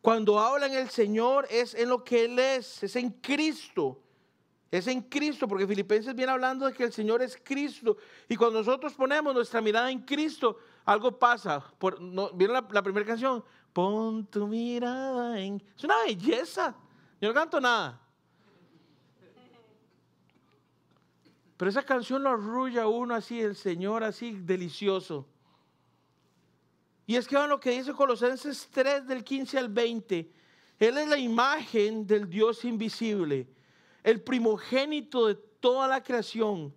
Cuando 0.00 0.40
hablan 0.40 0.72
el 0.72 0.88
Señor 0.88 1.46
es 1.50 1.74
en 1.74 1.90
lo 1.90 2.02
que 2.02 2.24
Él 2.24 2.38
es, 2.38 2.82
es 2.82 2.96
en 2.96 3.10
Cristo. 3.10 4.00
Es 4.70 4.86
en 4.86 5.02
Cristo, 5.02 5.46
porque 5.46 5.66
Filipenses 5.66 6.14
viene 6.14 6.32
hablando 6.32 6.64
de 6.64 6.72
que 6.72 6.84
el 6.84 6.94
Señor 6.94 7.20
es 7.20 7.38
Cristo. 7.44 7.98
Y 8.26 8.36
cuando 8.36 8.60
nosotros 8.60 8.94
ponemos 8.94 9.34
nuestra 9.34 9.60
mirada 9.60 9.90
en 9.90 10.00
Cristo, 10.00 10.56
algo 10.86 11.18
pasa. 11.18 11.62
Por, 11.78 12.00
no, 12.00 12.30
¿Vieron 12.30 12.66
la, 12.70 12.82
primera 12.82 13.04
canción? 13.04 13.44
Pon 13.72 14.26
tu 14.26 14.46
mirada 14.46 15.40
en... 15.40 15.62
Es 15.76 15.84
una 15.84 16.02
belleza. 16.04 16.74
Yo 17.20 17.28
no 17.28 17.34
canto 17.34 17.60
nada. 17.60 18.00
Pero 21.56 21.70
esa 21.70 21.82
canción 21.82 22.22
lo 22.22 22.30
arrulla 22.30 22.88
uno 22.88 23.14
así, 23.14 23.40
el 23.40 23.54
Señor 23.54 24.02
así, 24.02 24.32
delicioso. 24.32 25.26
Y 27.06 27.16
es 27.16 27.26
que 27.28 27.36
van 27.36 27.48
lo 27.48 27.60
que 27.60 27.70
dice 27.70 27.92
Colosenses 27.92 28.68
3 28.72 29.06
del 29.06 29.22
15 29.22 29.58
al 29.58 29.68
20. 29.68 30.32
Él 30.78 30.98
es 30.98 31.08
la 31.08 31.18
imagen 31.18 32.06
del 32.06 32.28
Dios 32.28 32.64
invisible 32.64 33.48
el 34.02 34.20
primogénito 34.20 35.26
de 35.26 35.34
toda 35.34 35.86
la 35.88 36.02
creación. 36.02 36.74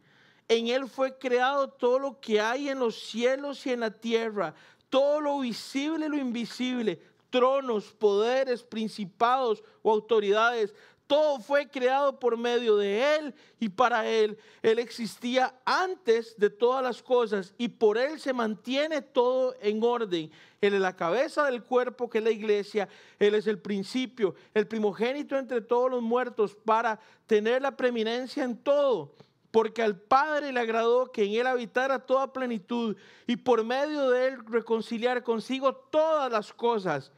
En 0.47 0.67
Él 0.67 0.87
fue 0.87 1.17
creado 1.17 1.69
todo 1.69 1.97
lo 1.97 2.19
que 2.19 2.39
hay 2.39 2.69
en 2.69 2.79
los 2.79 2.99
cielos 2.99 3.65
y 3.65 3.71
en 3.71 3.79
la 3.79 3.91
tierra, 3.91 4.53
todo 4.89 5.21
lo 5.21 5.39
visible 5.39 6.05
y 6.05 6.09
lo 6.09 6.17
invisible, 6.17 6.99
tronos, 7.29 7.93
poderes, 7.93 8.63
principados 8.63 9.63
o 9.81 9.91
autoridades. 9.91 10.73
Todo 11.07 11.39
fue 11.39 11.67
creado 11.69 12.19
por 12.19 12.35
medio 12.35 12.77
de 12.77 13.17
Él 13.17 13.35
y 13.59 13.69
para 13.69 14.09
Él. 14.09 14.37
Él 14.63 14.79
existía 14.79 15.53
antes 15.63 16.35
de 16.37 16.49
todas 16.49 16.83
las 16.83 17.03
cosas 17.03 17.53
y 17.59 17.67
por 17.67 17.97
Él 17.97 18.19
se 18.19 18.33
mantiene 18.33 19.01
todo 19.01 19.55
en 19.61 19.83
orden. 19.83 20.31
Él 20.61 20.73
es 20.73 20.81
la 20.81 20.95
cabeza 20.95 21.45
del 21.45 21.61
cuerpo 21.61 22.09
que 22.09 22.17
es 22.17 22.23
la 22.23 22.31
iglesia. 22.31 22.89
Él 23.19 23.35
es 23.35 23.45
el 23.45 23.59
principio, 23.59 24.33
el 24.53 24.65
primogénito 24.65 25.37
entre 25.37 25.61
todos 25.61 25.91
los 25.91 26.01
muertos 26.01 26.55
para 26.55 26.99
tener 27.27 27.61
la 27.61 27.77
preeminencia 27.77 28.43
en 28.43 28.57
todo. 28.57 29.13
Porque 29.55 29.81
al 29.81 29.95
Padre 29.97 30.51
le 30.51 30.59
agradó 30.59 31.09
que 31.13 31.23
en 31.23 31.31
Él 31.39 31.47
habitara 31.47 32.05
toda 32.05 32.33
plenitud 32.33 32.97
y 33.25 33.37
por 33.37 33.63
medio 33.63 34.09
de 34.09 34.27
Él 34.27 34.45
reconciliar 34.45 35.23
consigo 35.23 35.73
todas 35.73 36.29
las 36.29 36.51
cosas 36.51 37.13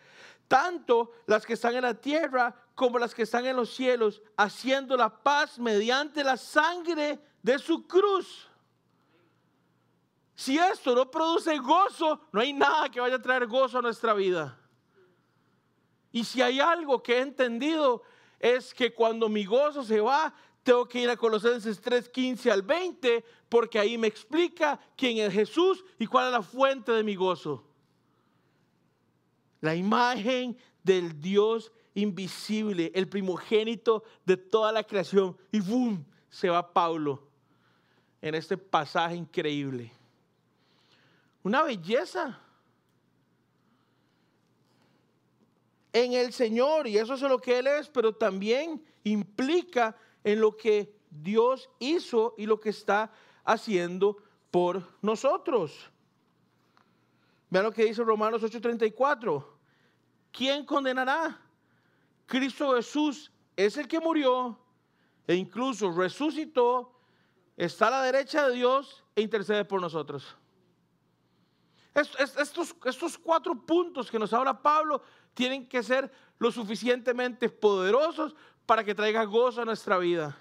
tanto 0.47 1.13
las 1.25 1.47
que 1.47 1.53
están 1.53 1.75
en 1.75 1.81
la 1.81 1.95
tierra 1.95 2.55
como 2.75 2.99
las 2.99 3.15
que 3.15 3.23
están 3.23 3.47
en 3.47 3.55
los 3.55 3.73
cielos, 3.73 4.21
haciendo 4.37 4.95
la 4.95 5.09
paz 5.09 5.57
mediante 5.57 6.23
la 6.23 6.37
sangre 6.37 7.19
de 7.41 7.57
su 7.57 7.87
cruz. 7.87 8.47
Si 10.35 10.59
esto 10.59 10.93
no 10.93 11.09
produce 11.09 11.57
gozo, 11.57 12.21
no 12.31 12.39
hay 12.39 12.53
nada 12.53 12.87
que 12.89 12.99
vaya 12.99 13.15
a 13.15 13.21
traer 13.21 13.47
gozo 13.47 13.79
a 13.79 13.81
nuestra 13.81 14.13
vida. 14.13 14.55
Y 16.11 16.23
si 16.23 16.39
hay 16.43 16.59
algo 16.59 17.01
que 17.01 17.17
he 17.17 17.21
entendido 17.21 18.03
es 18.39 18.73
que 18.73 18.93
cuando 18.93 19.27
mi 19.27 19.45
gozo 19.45 19.83
se 19.83 19.99
va, 19.99 20.33
tengo 20.67 20.87
que 20.87 20.99
ir 20.99 21.09
a 21.09 21.15
Colosenses 21.15 21.79
3, 21.79 22.09
15 22.09 22.51
al 22.51 22.61
20, 22.61 23.23
porque 23.47 23.79
ahí 23.79 23.97
me 23.97 24.07
explica 24.07 24.79
quién 24.95 25.17
es 25.17 25.33
Jesús 25.33 25.83
y 25.97 26.05
cuál 26.05 26.27
es 26.27 26.31
la 26.33 26.41
fuente 26.41 26.91
de 26.91 27.03
mi 27.03 27.15
gozo 27.15 27.67
la 29.61 29.75
imagen 29.75 30.57
del 30.83 31.19
Dios 31.19 31.71
invisible, 31.93 32.91
el 32.93 33.07
primogénito 33.07 34.03
de 34.25 34.37
toda 34.37 34.71
la 34.71 34.83
creación. 34.83 35.35
Y 35.51 35.59
¡boom! 35.59 36.05
Se 36.29 36.49
va 36.49 36.73
Pablo 36.73 37.27
en 38.21 38.35
este 38.35 38.57
pasaje 38.57 39.15
increíble. 39.15 39.91
Una 41.43 41.63
belleza. 41.63 42.39
En 45.93 46.13
el 46.13 46.31
Señor, 46.31 46.85
y 46.87 46.97
eso 46.97 47.15
es 47.15 47.21
lo 47.21 47.39
que 47.39 47.57
Él 47.57 47.67
es, 47.67 47.89
pero 47.89 48.13
también 48.13 48.83
implica 49.03 49.95
en 50.23 50.41
lo 50.41 50.55
que 50.55 50.95
Dios 51.09 51.69
hizo 51.79 52.33
y 52.37 52.45
lo 52.45 52.59
que 52.59 52.69
está 52.69 53.11
haciendo 53.43 54.17
por 54.51 54.83
nosotros. 55.01 55.89
Vean 57.49 57.65
lo 57.65 57.71
que 57.71 57.85
dice 57.85 58.03
Romanos 58.03 58.43
8:34. 58.43 59.45
¿Quién 60.31 60.65
condenará? 60.65 61.39
Cristo 62.25 62.75
Jesús 62.75 63.31
es 63.55 63.77
el 63.77 63.87
que 63.87 63.99
murió 63.99 64.59
e 65.25 65.35
incluso 65.35 65.91
resucitó, 65.91 66.93
está 67.55 67.87
a 67.87 67.91
la 67.91 68.01
derecha 68.03 68.47
de 68.47 68.55
Dios 68.55 69.03
e 69.15 69.21
intercede 69.21 69.65
por 69.65 69.81
nosotros. 69.81 70.35
Estos, 71.93 72.75
estos 72.85 73.17
cuatro 73.17 73.55
puntos 73.55 74.11
que 74.11 74.19
nos 74.19 74.31
habla 74.31 74.61
Pablo 74.61 75.01
tienen 75.33 75.67
que 75.67 75.81
ser 75.81 76.11
lo 76.37 76.51
suficientemente 76.51 77.49
poderosos 77.49 78.35
para 78.67 78.83
que 78.83 78.93
traiga 78.93 79.23
gozo 79.23 79.61
a 79.61 79.65
nuestra 79.65 79.97
vida. 79.97 80.37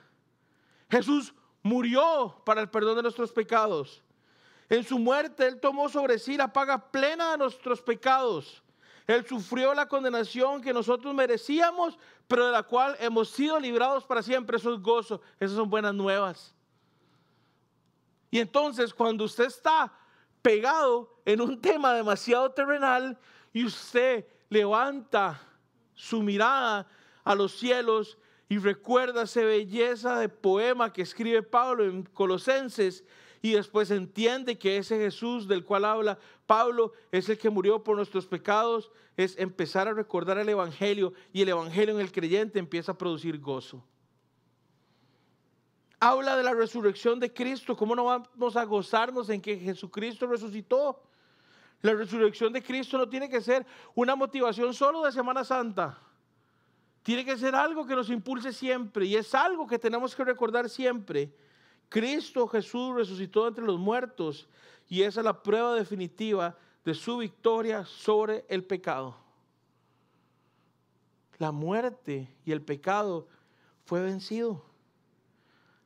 Jesús 0.91 1.33
murió 1.63 2.43
para 2.45 2.61
el 2.61 2.69
perdón 2.69 2.97
de 2.97 3.03
nuestros 3.03 3.33
pecados. 3.33 4.03
En 4.69 4.85
su 4.85 4.99
muerte 4.99 5.47
Él 5.47 5.61
tomó 5.61 5.89
sobre 5.89 6.19
sí 6.19 6.37
la 6.37 6.53
paga 6.53 6.91
plena 6.91 7.31
de 7.31 7.39
nuestros 7.39 7.81
pecados. 7.81 8.63
Él 9.07 9.25
sufrió 9.25 9.73
la 9.73 9.87
condenación 9.87 10.61
que 10.61 10.73
nosotros 10.73 11.15
merecíamos, 11.15 11.97
pero 12.27 12.47
de 12.47 12.53
la 12.53 12.65
cual 12.65 12.97
hemos 12.99 13.31
sido 13.31 13.61
librados 13.61 14.05
para 14.05 14.21
siempre. 14.21 14.57
Eso 14.57 14.75
es 14.75 14.81
gozo, 14.81 15.21
esas 15.39 15.57
son 15.57 15.71
buenas 15.71 15.95
nuevas. 15.95 16.53
Y 18.33 18.41
entonces 18.41 18.93
cuando 18.93 19.25
usted 19.25 19.45
está 19.45 19.93
pegado 20.43 21.21
en 21.25 21.41
un 21.41 21.61
tema 21.61 21.95
demasiado 21.95 22.51
terrenal 22.51 23.17
y 23.53 23.65
usted 23.65 24.27
levanta 24.49 25.41
su 25.95 26.21
mirada 26.23 26.87
a 27.27 27.35
los 27.35 27.59
cielos 27.59 28.19
y 28.49 28.59
recuerda 28.59 29.23
esa 29.23 29.43
belleza 29.43 30.21
de 30.21 30.29
poema 30.29 30.93
que 30.93 31.03
escribe 31.03 31.43
Pablo 31.43 31.85
en 31.85 32.05
Colosenses, 32.05 33.05
y 33.43 33.53
después 33.53 33.91
entiende 33.91 34.59
que 34.59 34.79
ese 34.79 34.97
Jesús 34.97 35.47
del 35.47 35.65
cual 35.65 35.85
habla 35.85 36.19
Pablo 36.47 36.93
es 37.13 37.29
el 37.29 37.37
que 37.37 37.51
murió 37.51 37.83
por 37.83 37.97
nuestros 37.97 38.27
pecados, 38.27 38.91
es 39.17 39.37
empezar 39.39 39.89
a 39.89 39.93
recordar 39.93 40.39
el 40.39 40.49
Evangelio 40.49 41.13
y 41.33 41.43
el 41.43 41.49
Evangelio 41.49 41.95
en 41.95 42.01
el 42.01 42.13
creyente 42.13 42.59
empieza 42.59 42.93
a 42.93 42.99
producir 42.99 43.39
gozo. 43.41 43.85
Habla 45.99 46.37
de 46.37 46.45
la 46.45 46.55
resurrección 46.55 47.19
de 47.19 47.33
Cristo, 47.33 47.77
¿cómo 47.77 47.97
no 47.97 48.05
vamos 48.05 48.57
a 48.57 48.65
gozarnos 48.65 49.29
en 49.31 49.41
que 49.41 49.59
Jesucristo 49.59 50.29
resucitó? 50.29 51.03
La 51.83 51.93
resurrección 51.93 52.53
de 52.53 52.63
Cristo 52.63 52.99
no 52.99 53.09
tiene 53.09 53.29
que 53.29 53.41
ser 53.41 53.67
una 53.95 54.15
motivación 54.15 54.73
solo 54.73 55.03
de 55.03 55.11
Semana 55.11 55.45
Santa. 55.45 56.06
Tiene 57.07 57.25
que 57.25 57.37
ser 57.37 57.55
algo 57.55 57.87
que 57.87 57.95
nos 57.95 58.11
impulse 58.11 58.53
siempre 58.53 59.07
y 59.07 59.15
es 59.15 59.33
algo 59.33 59.65
que 59.65 59.79
tenemos 59.79 60.17
que 60.17 60.25
recordar 60.25 60.69
siempre 60.69 61.33
Cristo 61.89 62.49
Jesús 62.49 62.97
resucitó 62.97 63.47
entre 63.47 63.65
los 63.65 63.79
muertos 63.79 64.49
y 64.89 65.03
esa 65.03 65.21
es 65.21 65.25
la 65.25 65.41
prueba 65.41 65.77
definitiva 65.77 66.59
de 66.85 66.95
su 66.95 67.19
victoria 67.19 67.85
sobre 67.85 68.45
el 68.49 68.65
pecado. 68.65 69.17
La 71.39 71.53
muerte 71.53 72.35
y 72.45 72.51
el 72.51 72.61
pecado 72.61 73.29
fue 73.85 74.03
vencido. 74.03 74.65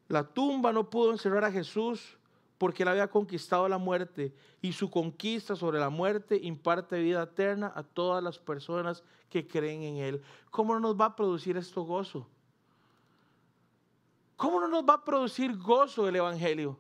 La 0.08 0.24
tumba 0.24 0.72
no 0.72 0.88
pudo 0.88 1.12
encerrar 1.12 1.44
a 1.44 1.52
Jesús 1.52 2.16
porque 2.60 2.82
él 2.82 2.90
había 2.90 3.08
conquistado 3.08 3.66
la 3.70 3.78
muerte 3.78 4.34
y 4.60 4.74
su 4.74 4.90
conquista 4.90 5.56
sobre 5.56 5.80
la 5.80 5.88
muerte 5.88 6.38
imparte 6.42 7.00
vida 7.00 7.22
eterna 7.22 7.72
a 7.74 7.82
todas 7.82 8.22
las 8.22 8.38
personas 8.38 9.02
que 9.30 9.48
creen 9.48 9.82
en 9.82 9.96
él. 9.96 10.22
¿Cómo 10.50 10.74
no 10.74 10.80
nos 10.80 11.00
va 11.00 11.06
a 11.06 11.16
producir 11.16 11.56
esto 11.56 11.84
gozo? 11.84 12.28
¿Cómo 14.36 14.60
no 14.60 14.68
nos 14.68 14.84
va 14.84 14.92
a 14.92 15.04
producir 15.06 15.56
gozo 15.56 16.06
el 16.06 16.16
Evangelio? 16.16 16.76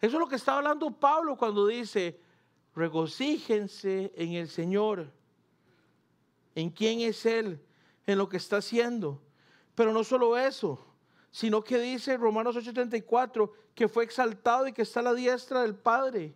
Eso 0.00 0.14
es 0.16 0.20
lo 0.20 0.28
que 0.28 0.36
está 0.36 0.58
hablando 0.58 0.92
Pablo 0.92 1.36
cuando 1.36 1.66
dice, 1.66 2.20
regocíjense 2.76 4.12
en 4.14 4.34
el 4.34 4.48
Señor, 4.48 5.10
en 6.54 6.70
quién 6.70 7.00
es 7.00 7.26
Él, 7.26 7.60
en 8.06 8.16
lo 8.16 8.28
que 8.28 8.36
está 8.36 8.58
haciendo. 8.58 9.20
Pero 9.74 9.92
no 9.92 10.04
solo 10.04 10.38
eso, 10.38 10.86
sino 11.34 11.64
que 11.64 11.80
dice 11.80 12.16
Romanos 12.16 12.54
8:34 12.54 13.50
que 13.74 13.88
fue 13.88 14.04
exaltado 14.04 14.68
y 14.68 14.72
que 14.72 14.82
está 14.82 15.00
a 15.00 15.02
la 15.02 15.14
diestra 15.14 15.62
del 15.62 15.74
Padre, 15.74 16.32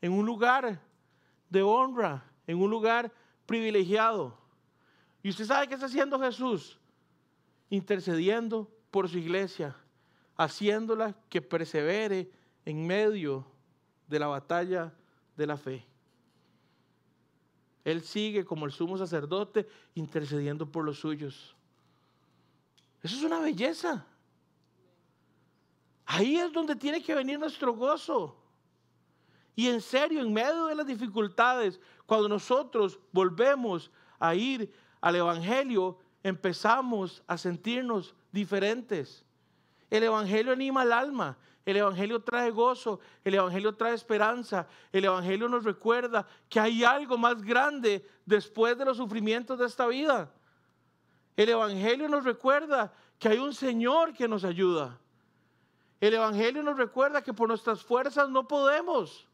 en 0.00 0.12
un 0.12 0.24
lugar 0.24 0.80
de 1.50 1.62
honra, 1.64 2.24
en 2.46 2.62
un 2.62 2.70
lugar 2.70 3.12
privilegiado. 3.46 4.38
¿Y 5.24 5.30
usted 5.30 5.44
sabe 5.44 5.66
qué 5.66 5.74
está 5.74 5.86
haciendo 5.86 6.20
Jesús? 6.20 6.78
Intercediendo 7.68 8.70
por 8.92 9.08
su 9.08 9.18
iglesia, 9.18 9.74
haciéndola 10.36 11.16
que 11.28 11.42
persevere 11.42 12.30
en 12.64 12.86
medio 12.86 13.44
de 14.06 14.20
la 14.20 14.28
batalla 14.28 14.94
de 15.36 15.46
la 15.48 15.56
fe. 15.56 15.84
Él 17.82 18.02
sigue 18.02 18.44
como 18.44 18.66
el 18.66 18.70
sumo 18.70 18.96
sacerdote 18.96 19.66
intercediendo 19.96 20.70
por 20.70 20.84
los 20.84 21.00
suyos. 21.00 21.56
Eso 23.02 23.16
es 23.16 23.24
una 23.24 23.40
belleza. 23.40 24.06
Ahí 26.14 26.36
es 26.36 26.52
donde 26.52 26.76
tiene 26.76 27.02
que 27.02 27.14
venir 27.14 27.38
nuestro 27.38 27.72
gozo. 27.72 28.36
Y 29.56 29.68
en 29.68 29.80
serio, 29.80 30.20
en 30.20 30.30
medio 30.30 30.66
de 30.66 30.74
las 30.74 30.86
dificultades, 30.86 31.80
cuando 32.04 32.28
nosotros 32.28 33.00
volvemos 33.12 33.90
a 34.18 34.34
ir 34.34 34.70
al 35.00 35.16
Evangelio, 35.16 35.98
empezamos 36.22 37.22
a 37.26 37.38
sentirnos 37.38 38.14
diferentes. 38.30 39.24
El 39.88 40.02
Evangelio 40.02 40.52
anima 40.52 40.82
al 40.82 40.92
alma, 40.92 41.38
el 41.64 41.78
Evangelio 41.78 42.20
trae 42.20 42.50
gozo, 42.50 43.00
el 43.24 43.32
Evangelio 43.32 43.74
trae 43.74 43.94
esperanza, 43.94 44.68
el 44.92 45.06
Evangelio 45.06 45.48
nos 45.48 45.64
recuerda 45.64 46.26
que 46.50 46.60
hay 46.60 46.84
algo 46.84 47.16
más 47.16 47.40
grande 47.40 48.06
después 48.26 48.76
de 48.76 48.84
los 48.84 48.98
sufrimientos 48.98 49.58
de 49.58 49.64
esta 49.64 49.86
vida. 49.86 50.30
El 51.38 51.48
Evangelio 51.48 52.06
nos 52.06 52.22
recuerda 52.22 52.92
que 53.18 53.28
hay 53.28 53.38
un 53.38 53.54
Señor 53.54 54.12
que 54.12 54.28
nos 54.28 54.44
ayuda. 54.44 54.98
El 56.02 56.14
Evangelio 56.14 56.64
nos 56.64 56.76
recuerda 56.76 57.22
que 57.22 57.32
por 57.32 57.46
nuestras 57.46 57.80
fuerzas 57.80 58.28
no 58.28 58.48
podemos. 58.48 59.24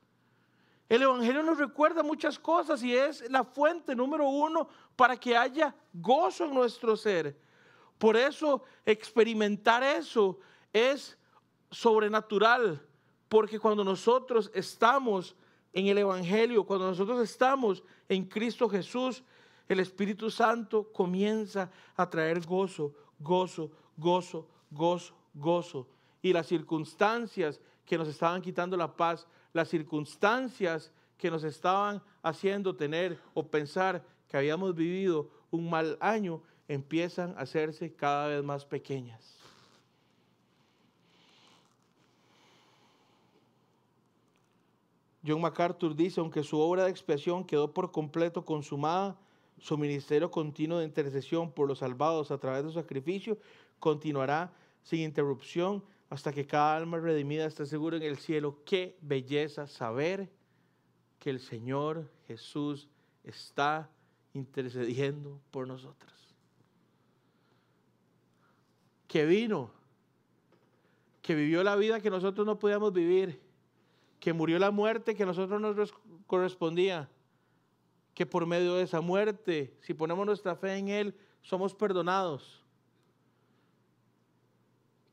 El 0.86 1.00
Evangelio 1.00 1.42
nos 1.42 1.56
recuerda 1.56 2.02
muchas 2.02 2.38
cosas 2.38 2.82
y 2.82 2.94
es 2.94 3.24
la 3.30 3.42
fuente 3.42 3.96
número 3.96 4.28
uno 4.28 4.68
para 4.94 5.16
que 5.16 5.34
haya 5.34 5.74
gozo 5.94 6.44
en 6.44 6.52
nuestro 6.52 6.94
ser. 6.94 7.34
Por 7.96 8.18
eso 8.18 8.64
experimentar 8.84 9.82
eso 9.82 10.40
es 10.70 11.16
sobrenatural, 11.70 12.86
porque 13.30 13.58
cuando 13.58 13.82
nosotros 13.82 14.50
estamos 14.52 15.34
en 15.72 15.86
el 15.86 15.96
Evangelio, 15.96 16.66
cuando 16.66 16.88
nosotros 16.88 17.22
estamos 17.22 17.82
en 18.10 18.26
Cristo 18.26 18.68
Jesús, 18.68 19.24
el 19.70 19.80
Espíritu 19.80 20.30
Santo 20.30 20.92
comienza 20.92 21.70
a 21.96 22.10
traer 22.10 22.44
gozo, 22.44 22.92
gozo, 23.18 23.70
gozo, 23.96 24.46
gozo, 24.70 25.14
gozo. 25.32 25.86
Y 26.22 26.32
las 26.32 26.46
circunstancias 26.46 27.60
que 27.84 27.98
nos 27.98 28.08
estaban 28.08 28.42
quitando 28.42 28.76
la 28.76 28.96
paz, 28.96 29.26
las 29.52 29.68
circunstancias 29.68 30.92
que 31.16 31.30
nos 31.30 31.44
estaban 31.44 32.02
haciendo 32.22 32.76
tener 32.76 33.18
o 33.34 33.46
pensar 33.46 34.04
que 34.28 34.36
habíamos 34.36 34.74
vivido 34.74 35.30
un 35.50 35.70
mal 35.70 35.96
año, 36.00 36.42
empiezan 36.68 37.34
a 37.36 37.40
hacerse 37.40 37.92
cada 37.94 38.28
vez 38.28 38.44
más 38.44 38.64
pequeñas. 38.64 39.38
John 45.26 45.40
MacArthur 45.40 45.94
dice, 45.94 46.20
aunque 46.20 46.42
su 46.42 46.58
obra 46.58 46.84
de 46.84 46.90
expiación 46.90 47.44
quedó 47.44 47.72
por 47.72 47.90
completo 47.90 48.44
consumada, 48.44 49.18
su 49.60 49.76
ministerio 49.76 50.30
continuo 50.30 50.78
de 50.78 50.84
intercesión 50.84 51.50
por 51.50 51.66
los 51.68 51.80
salvados 51.80 52.30
a 52.30 52.38
través 52.38 52.62
de 52.62 52.70
su 52.70 52.74
sacrificio 52.74 53.38
continuará 53.80 54.52
sin 54.82 55.00
interrupción 55.00 55.82
hasta 56.10 56.32
que 56.32 56.46
cada 56.46 56.76
alma 56.76 56.98
redimida 56.98 57.44
esté 57.44 57.66
segura 57.66 57.96
en 57.96 58.02
el 58.02 58.16
cielo. 58.16 58.62
Qué 58.64 58.96
belleza 59.00 59.66
saber 59.66 60.30
que 61.18 61.30
el 61.30 61.40
Señor 61.40 62.10
Jesús 62.26 62.88
está 63.24 63.90
intercediendo 64.32 65.40
por 65.50 65.66
nosotros. 65.66 66.12
Que 69.06 69.26
vino, 69.26 69.70
que 71.22 71.34
vivió 71.34 71.62
la 71.62 71.76
vida 71.76 72.00
que 72.00 72.10
nosotros 72.10 72.46
no 72.46 72.58
podíamos 72.58 72.92
vivir, 72.92 73.40
que 74.20 74.32
murió 74.32 74.58
la 74.58 74.70
muerte 74.70 75.14
que 75.14 75.22
a 75.22 75.26
nosotros 75.26 75.60
nos 75.60 75.94
correspondía, 76.26 77.08
que 78.14 78.26
por 78.26 78.46
medio 78.46 78.74
de 78.74 78.82
esa 78.82 79.00
muerte, 79.00 79.76
si 79.80 79.94
ponemos 79.94 80.26
nuestra 80.26 80.56
fe 80.56 80.76
en 80.76 80.88
Él, 80.88 81.14
somos 81.42 81.74
perdonados. 81.74 82.64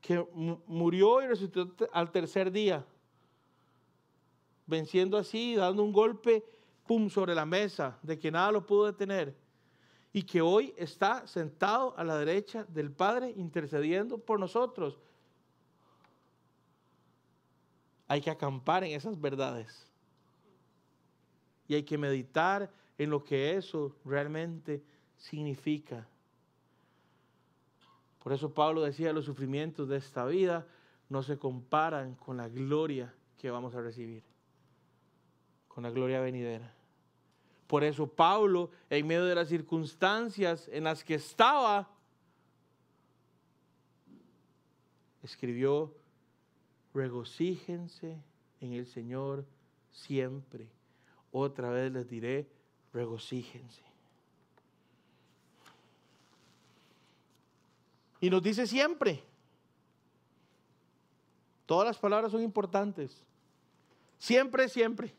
Que 0.05 0.23
murió 0.67 1.21
y 1.21 1.27
resucitó 1.27 1.69
al 1.91 2.11
tercer 2.11 2.51
día, 2.51 2.85
venciendo 4.67 5.17
así, 5.17 5.55
dando 5.55 5.83
un 5.83 5.91
golpe, 5.91 6.43
pum, 6.85 7.09
sobre 7.09 7.33
la 7.33 7.45
mesa, 7.45 7.97
de 8.03 8.19
que 8.19 8.29
nada 8.29 8.51
lo 8.51 8.65
pudo 8.65 8.85
detener. 8.85 9.35
Y 10.13 10.23
que 10.23 10.41
hoy 10.41 10.73
está 10.77 11.25
sentado 11.27 11.97
a 11.97 12.03
la 12.03 12.17
derecha 12.17 12.65
del 12.65 12.91
Padre 12.91 13.33
intercediendo 13.35 14.17
por 14.17 14.39
nosotros 14.39 14.99
hay 18.07 18.21
que 18.21 18.29
acampar 18.29 18.83
en 18.83 18.91
esas 18.91 19.19
verdades. 19.19 19.87
Y 21.67 21.75
hay 21.75 21.83
que 21.83 21.97
meditar 21.97 22.71
en 22.97 23.09
lo 23.09 23.23
que 23.23 23.55
eso 23.55 23.95
realmente 24.05 24.83
significa. 25.17 26.07
Por 28.25 28.33
eso 28.33 28.55
Pablo 28.55 28.81
decía, 28.81 29.13
los 29.13 29.25
sufrimientos 29.25 29.87
de 29.87 29.97
esta 29.97 30.25
vida 30.25 30.65
no 31.09 31.21
se 31.21 31.37
comparan 31.37 32.15
con 32.15 32.37
la 32.37 32.49
gloria 32.49 33.13
que 33.37 33.51
vamos 33.51 33.75
a 33.75 33.81
recibir, 33.81 34.23
con 35.67 35.83
la 35.83 35.91
gloria 35.91 36.21
venidera. 36.21 36.73
Por 37.67 37.83
eso 37.83 38.07
Pablo, 38.07 38.71
en 38.89 39.05
medio 39.05 39.25
de 39.25 39.35
las 39.35 39.47
circunstancias 39.47 40.67
en 40.71 40.85
las 40.85 41.03
que 41.03 41.13
estaba, 41.13 41.87
escribió 45.21 45.93
regocíjense 46.95 48.17
en 48.59 48.73
el 48.73 48.87
Señor 48.87 49.45
siempre. 49.91 50.67
Otra 51.31 51.69
vez 51.69 51.91
les 51.91 52.09
diré, 52.09 52.49
regocíjense. 52.91 53.84
Y 58.25 58.29
nos 58.31 58.41
dice 58.41 58.65
siempre. 58.65 59.23
Todas 61.67 61.85
las 61.85 61.99
palabras 61.99 62.31
son 62.31 62.41
importantes. 62.41 63.23
Siempre, 64.17 64.67
siempre. 64.67 65.13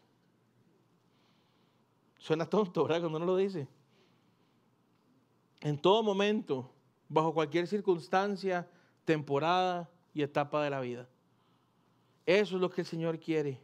Suena 2.19 2.47
tonto, 2.47 2.83
¿verdad? 2.83 2.99
Cuando 2.99 3.19
uno 3.19 3.27
lo 3.27 3.37
dice. 3.37 3.69
En 5.61 5.81
todo 5.81 6.03
momento, 6.03 6.69
bajo 7.09 7.33
cualquier 7.33 7.69
circunstancia, 7.69 8.69
temporada 9.05 9.89
y 10.13 10.23
etapa 10.23 10.65
de 10.65 10.71
la 10.71 10.81
vida. 10.81 11.09
Eso 12.27 12.57
es 12.57 12.61
lo 12.61 12.71
que 12.71 12.81
el 12.81 12.89
Señor 12.89 13.21
quiere. 13.21 13.61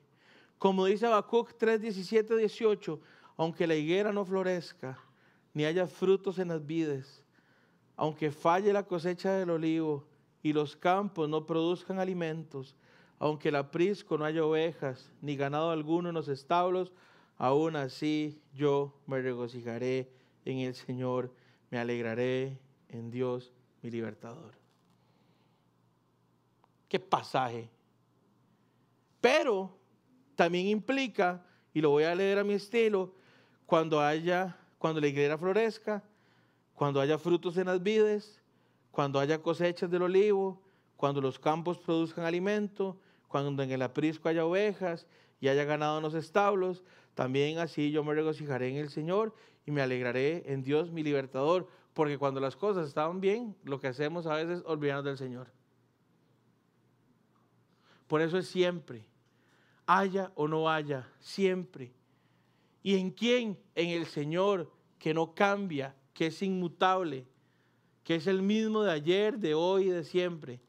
Como 0.56 0.86
dice 0.86 1.06
Habacuc 1.06 1.58
3, 1.58 1.80
17, 1.80 2.36
18, 2.36 3.00
aunque 3.36 3.66
la 3.66 3.74
higuera 3.74 4.12
no 4.12 4.24
florezca, 4.24 5.00
ni 5.52 5.64
haya 5.64 5.88
frutos 5.88 6.38
en 6.38 6.46
las 6.46 6.64
vides, 6.64 7.21
aunque 7.96 8.30
falle 8.30 8.72
la 8.72 8.84
cosecha 8.84 9.32
del 9.32 9.50
olivo 9.50 10.04
y 10.42 10.52
los 10.52 10.76
campos 10.76 11.28
no 11.28 11.46
produzcan 11.46 11.98
alimentos, 11.98 12.74
aunque 13.18 13.50
el 13.50 13.56
aprisco 13.56 14.18
no 14.18 14.24
haya 14.24 14.44
ovejas, 14.44 15.10
ni 15.20 15.36
ganado 15.36 15.70
alguno 15.70 16.08
en 16.08 16.14
los 16.14 16.28
establos, 16.28 16.92
aún 17.38 17.76
así 17.76 18.40
yo 18.54 18.92
me 19.06 19.20
regocijaré 19.20 20.10
en 20.44 20.58
el 20.58 20.74
Señor, 20.74 21.32
me 21.70 21.78
alegraré 21.78 22.58
en 22.88 23.10
Dios 23.10 23.52
mi 23.82 23.90
libertador. 23.90 24.52
Qué 26.88 26.98
pasaje 26.98 27.70
pero 29.22 29.70
también 30.34 30.66
implica, 30.66 31.46
y 31.72 31.80
lo 31.80 31.90
voy 31.90 32.04
a 32.04 32.14
leer 32.14 32.40
a 32.40 32.44
mi 32.44 32.54
estilo, 32.54 33.14
cuando 33.64 34.02
haya, 34.02 34.58
cuando 34.78 35.00
la 35.00 35.06
higuera 35.06 35.38
florezca, 35.38 36.02
cuando 36.74 37.00
haya 37.00 37.18
frutos 37.18 37.56
en 37.56 37.66
las 37.66 37.82
vides, 37.82 38.40
cuando 38.90 39.18
haya 39.20 39.40
cosechas 39.40 39.90
del 39.90 40.02
olivo, 40.02 40.60
cuando 40.96 41.20
los 41.20 41.38
campos 41.38 41.78
produzcan 41.78 42.24
alimento, 42.24 42.96
cuando 43.28 43.62
en 43.62 43.70
el 43.70 43.82
aprisco 43.82 44.28
haya 44.28 44.44
ovejas 44.44 45.06
y 45.40 45.48
haya 45.48 45.64
ganado 45.64 45.98
en 45.98 46.02
los 46.02 46.14
establos, 46.14 46.82
también 47.14 47.58
así 47.58 47.90
yo 47.90 48.04
me 48.04 48.14
regocijaré 48.14 48.68
en 48.68 48.76
el 48.76 48.90
Señor 48.90 49.34
y 49.66 49.70
me 49.70 49.82
alegraré 49.82 50.42
en 50.46 50.62
Dios 50.62 50.90
mi 50.90 51.02
libertador, 51.02 51.68
porque 51.94 52.18
cuando 52.18 52.40
las 52.40 52.56
cosas 52.56 52.88
estaban 52.88 53.20
bien, 53.20 53.56
lo 53.64 53.80
que 53.80 53.88
hacemos 53.88 54.26
a 54.26 54.34
veces 54.34 54.60
es 54.60 54.64
olvidarnos 54.66 55.04
del 55.04 55.18
Señor. 55.18 55.48
Por 58.06 58.20
eso 58.20 58.38
es 58.38 58.48
siempre 58.48 59.06
haya 59.86 60.32
o 60.34 60.48
no 60.48 60.70
haya, 60.70 61.08
siempre. 61.20 61.92
¿Y 62.82 62.96
en 62.96 63.10
quién? 63.10 63.58
En 63.74 63.90
el 63.90 64.06
Señor, 64.06 64.72
que 64.98 65.14
no 65.14 65.34
cambia, 65.34 65.94
que 66.12 66.26
es 66.26 66.42
inmutable, 66.42 67.26
que 68.04 68.16
es 68.16 68.26
el 68.26 68.42
mismo 68.42 68.82
de 68.82 68.92
ayer, 68.92 69.38
de 69.38 69.54
hoy 69.54 69.88
y 69.88 69.90
de 69.90 70.04
siempre, 70.04 70.60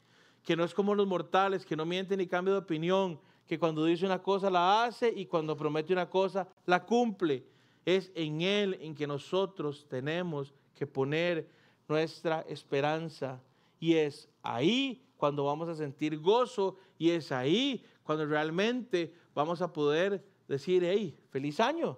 que 0.44 0.56
no 0.56 0.64
es 0.64 0.74
como 0.74 0.96
los 0.96 1.08
mortales, 1.08 1.66
que 1.66 1.76
no 1.76 1.86
miente 1.86 2.18
ni 2.18 2.28
cambia 2.28 2.54
de 2.54 2.60
opinión, 2.60 3.20
que 3.48 3.60
cuando 3.60 3.86
dice 3.86 4.06
una 4.06 4.22
cosa 4.22 4.50
la 4.50 4.84
hace 4.84 5.12
y 5.16 5.26
cuando 5.26 5.58
promete 5.58 5.94
una 5.94 6.10
cosa 6.10 6.48
la 6.66 6.86
cumple. 6.86 7.46
Es 7.86 8.12
en 8.16 8.42
Él 8.42 8.78
en 8.82 8.96
que 8.96 9.06
nosotros 9.06 9.86
tenemos 9.90 10.54
que 10.74 10.88
poner 10.88 11.50
nuestra 11.88 12.42
esperanza. 12.42 13.42
Y 13.80 13.96
es 13.96 14.30
ahí 14.42 15.06
cuando 15.18 15.44
vamos 15.44 15.68
a 15.68 15.76
sentir 15.76 16.18
gozo 16.20 16.78
y 16.98 17.10
es 17.10 17.32
ahí 17.32 17.84
cuando 18.04 18.26
realmente 18.26 19.14
vamos 19.34 19.62
a 19.62 19.72
poder 19.72 20.26
decir, 20.48 20.84
hey, 20.86 21.18
feliz 21.30 21.60
año. 21.60 21.98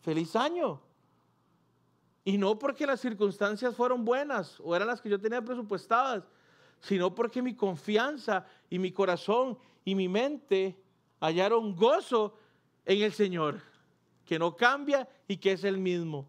Feliz 0.00 0.34
año. 0.36 0.80
Y 2.26 2.38
no 2.38 2.58
porque 2.58 2.88
las 2.88 3.00
circunstancias 3.00 3.76
fueron 3.76 4.04
buenas 4.04 4.58
o 4.58 4.74
eran 4.74 4.88
las 4.88 5.00
que 5.00 5.08
yo 5.08 5.20
tenía 5.20 5.40
presupuestadas, 5.40 6.24
sino 6.80 7.14
porque 7.14 7.40
mi 7.40 7.54
confianza 7.54 8.44
y 8.68 8.80
mi 8.80 8.90
corazón 8.90 9.56
y 9.84 9.94
mi 9.94 10.08
mente 10.08 10.76
hallaron 11.20 11.76
gozo 11.76 12.36
en 12.84 13.02
el 13.02 13.12
Señor, 13.12 13.62
que 14.24 14.40
no 14.40 14.56
cambia 14.56 15.08
y 15.28 15.36
que 15.36 15.52
es 15.52 15.62
el 15.62 15.78
mismo. 15.78 16.26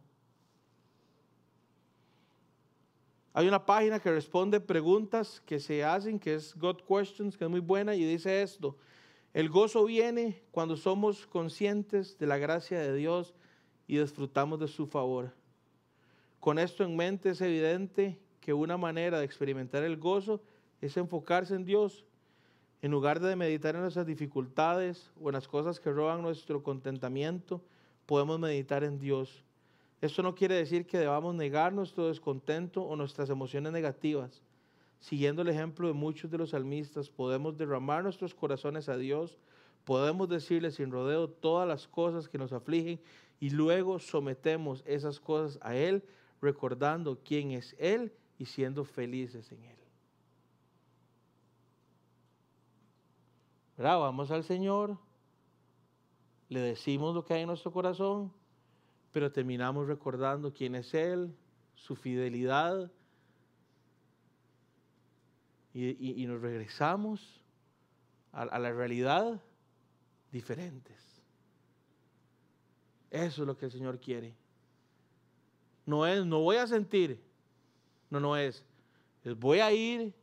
Hay 3.33 3.47
una 3.47 3.65
página 3.65 3.99
que 3.99 4.11
responde 4.11 4.59
preguntas 4.59 5.41
que 5.47 5.59
se 5.59 5.83
hacen, 5.83 6.19
que 6.19 6.35
es 6.35 6.55
God 6.55 6.77
Questions, 6.87 7.35
que 7.35 7.45
es 7.45 7.49
muy 7.49 7.59
buena, 7.59 7.95
y 7.95 8.05
dice 8.05 8.43
esto. 8.43 8.77
El 9.33 9.49
gozo 9.49 9.83
viene 9.85 10.43
cuando 10.51 10.77
somos 10.77 11.25
conscientes 11.25 12.19
de 12.19 12.27
la 12.27 12.37
gracia 12.37 12.79
de 12.79 12.95
Dios 12.95 13.33
y 13.87 13.97
disfrutamos 13.97 14.59
de 14.59 14.67
su 14.67 14.85
favor. 14.85 15.36
Con 16.39 16.59
esto 16.59 16.83
en 16.83 16.95
mente 16.95 17.29
es 17.29 17.41
evidente 17.41 18.19
que 18.39 18.53
una 18.53 18.77
manera 18.77 19.19
de 19.19 19.25
experimentar 19.25 19.83
el 19.83 19.97
gozo 19.97 20.41
es 20.81 20.95
enfocarse 20.97 21.55
en 21.55 21.65
Dios. 21.65 22.05
En 22.81 22.91
lugar 22.91 23.19
de 23.19 23.35
meditar 23.35 23.75
en 23.75 23.81
nuestras 23.81 24.05
dificultades 24.05 25.11
o 25.19 25.29
en 25.29 25.33
las 25.33 25.47
cosas 25.47 25.79
que 25.79 25.91
roban 25.91 26.21
nuestro 26.21 26.61
contentamiento, 26.63 27.61
podemos 28.05 28.39
meditar 28.39 28.83
en 28.83 28.99
Dios. 28.99 29.43
Esto 29.99 30.21
no 30.21 30.35
quiere 30.35 30.55
decir 30.55 30.85
que 30.85 30.99
debamos 30.99 31.33
negar 31.33 31.73
nuestro 31.73 32.07
descontento 32.07 32.83
o 32.83 32.95
nuestras 32.95 33.29
emociones 33.31 33.73
negativas. 33.73 34.43
Siguiendo 34.99 35.41
el 35.41 35.49
ejemplo 35.49 35.87
de 35.87 35.93
muchos 35.93 36.29
de 36.29 36.37
los 36.37 36.51
salmistas, 36.51 37.09
podemos 37.09 37.57
derramar 37.57 38.03
nuestros 38.03 38.35
corazones 38.35 38.89
a 38.89 38.97
Dios, 38.97 39.37
podemos 39.85 40.29
decirle 40.29 40.71
sin 40.71 40.91
rodeo 40.91 41.29
todas 41.29 41.67
las 41.67 41.87
cosas 41.87 42.27
que 42.29 42.37
nos 42.37 42.53
afligen 42.53 42.99
y 43.39 43.49
luego 43.49 43.99
sometemos 43.99 44.83
esas 44.85 45.19
cosas 45.19 45.59
a 45.61 45.75
Él, 45.75 46.03
recordando 46.41 47.19
quién 47.23 47.51
es 47.51 47.75
Él 47.79 48.13
y 48.37 48.45
siendo 48.45 48.85
felices 48.85 49.51
en 49.51 49.63
Él. 49.63 49.77
Vamos 53.77 54.31
al 54.31 54.43
Señor, 54.43 54.97
le 56.49 56.61
decimos 56.61 57.13
lo 57.13 57.23
que 57.23 57.35
hay 57.35 57.41
en 57.41 57.47
nuestro 57.47 57.71
corazón, 57.71 58.33
pero 59.11 59.31
terminamos 59.31 59.87
recordando 59.87 60.51
quién 60.51 60.75
es 60.75 60.93
Él, 60.93 61.35
su 61.75 61.95
fidelidad, 61.95 62.91
y, 65.73 66.25
nos 66.25 66.41
regresamos 66.41 67.43
a, 68.31 68.57
la 68.57 68.71
realidad 68.71 69.39
diferentes. 70.31 70.97
Eso 73.11 73.43
es 73.43 73.47
lo 73.47 73.55
que 73.55 73.65
el 73.65 73.71
Señor 73.71 73.99
quiere. 73.99 74.35
No 75.87 76.05
es, 76.05 76.25
no 76.25 76.41
voy 76.41 76.57
a 76.57 76.67
sentir. 76.67 77.23
No, 78.09 78.19
no 78.19 78.35
es. 78.35 78.63
Voy 79.37 79.59
a 79.59 79.71
ir, 79.71 80.13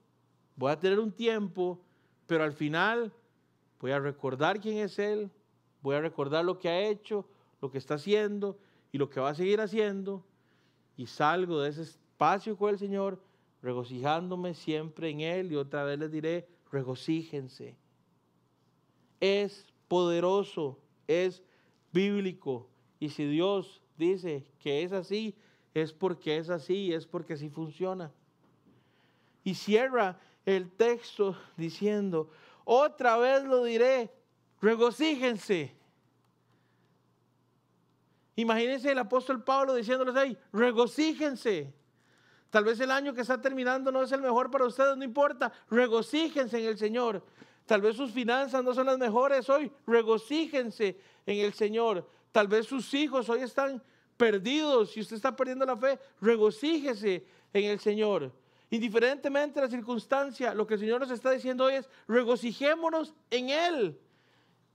voy 0.54 0.70
a 0.70 0.78
tener 0.78 1.00
un 1.00 1.10
tiempo, 1.10 1.80
pero 2.26 2.44
al 2.44 2.52
final 2.52 3.10
voy 3.80 3.90
a 3.92 3.98
recordar 3.98 4.60
quién 4.60 4.76
es 4.76 4.98
Él, 4.98 5.30
voy 5.80 5.96
a 5.96 6.02
recordar 6.02 6.44
lo 6.44 6.58
que 6.58 6.68
ha 6.68 6.86
hecho, 6.86 7.26
lo 7.62 7.70
que 7.70 7.78
está 7.78 7.94
haciendo 7.94 8.58
y 8.92 8.98
lo 8.98 9.08
que 9.08 9.20
va 9.20 9.30
a 9.30 9.34
seguir 9.34 9.62
haciendo. 9.62 10.22
Y 10.98 11.06
salgo 11.06 11.62
de 11.62 11.70
ese 11.70 11.82
espacio 11.82 12.58
con 12.58 12.68
el 12.68 12.78
Señor, 12.78 13.18
regocijándome 13.62 14.52
siempre 14.52 15.08
en 15.08 15.20
Él. 15.22 15.50
Y 15.50 15.56
otra 15.56 15.84
vez 15.84 15.98
les 15.98 16.12
diré, 16.12 16.46
regocíjense. 16.70 17.74
Es 19.18 19.66
poderoso, 19.88 20.78
es 21.06 21.42
bíblico. 21.90 22.68
Y 23.00 23.08
si 23.08 23.24
Dios 23.26 23.80
dice 23.96 24.46
que 24.58 24.82
es 24.82 24.92
así, 24.92 25.34
es 25.74 25.92
porque 25.92 26.38
es 26.38 26.48
así, 26.48 26.92
es 26.92 27.06
porque 27.06 27.34
así 27.34 27.50
funciona. 27.50 28.12
Y 29.42 29.54
cierra 29.54 30.18
el 30.46 30.70
texto 30.70 31.36
diciendo, 31.56 32.30
otra 32.64 33.16
vez 33.18 33.44
lo 33.44 33.64
diré, 33.64 34.10
regocíjense. 34.62 35.74
Imagínense 38.36 38.90
el 38.90 38.98
apóstol 38.98 39.42
Pablo 39.42 39.74
diciéndoles 39.74 40.16
ahí, 40.16 40.38
regocíjense. 40.52 41.74
Tal 42.50 42.64
vez 42.64 42.78
el 42.78 42.90
año 42.90 43.12
que 43.12 43.22
está 43.22 43.40
terminando 43.40 43.90
no 43.90 44.02
es 44.02 44.12
el 44.12 44.22
mejor 44.22 44.50
para 44.50 44.64
ustedes, 44.64 44.96
no 44.96 45.04
importa, 45.04 45.52
regocíjense 45.68 46.58
en 46.58 46.66
el 46.66 46.78
Señor. 46.78 47.22
Tal 47.66 47.80
vez 47.80 47.96
sus 47.96 48.12
finanzas 48.12 48.62
no 48.62 48.74
son 48.74 48.86
las 48.86 48.98
mejores 48.98 49.48
hoy. 49.48 49.72
Regocíjense 49.86 51.00
en 51.26 51.38
el 51.38 51.54
Señor. 51.54 52.08
Tal 52.30 52.46
vez 52.46 52.66
sus 52.66 52.92
hijos 52.94 53.28
hoy 53.28 53.40
están 53.40 53.82
perdidos. 54.16 54.92
Si 54.92 55.00
usted 55.00 55.16
está 55.16 55.34
perdiendo 55.34 55.64
la 55.64 55.76
fe, 55.76 55.98
regocíjese 56.20 57.26
en 57.52 57.64
el 57.64 57.78
Señor. 57.80 58.32
Indiferentemente 58.70 59.60
de 59.60 59.66
la 59.66 59.70
circunstancia, 59.70 60.54
lo 60.54 60.66
que 60.66 60.74
el 60.74 60.80
Señor 60.80 61.00
nos 61.00 61.10
está 61.10 61.30
diciendo 61.30 61.64
hoy 61.64 61.74
es 61.74 61.88
regocijémonos 62.08 63.14
en 63.30 63.50
Él. 63.50 64.00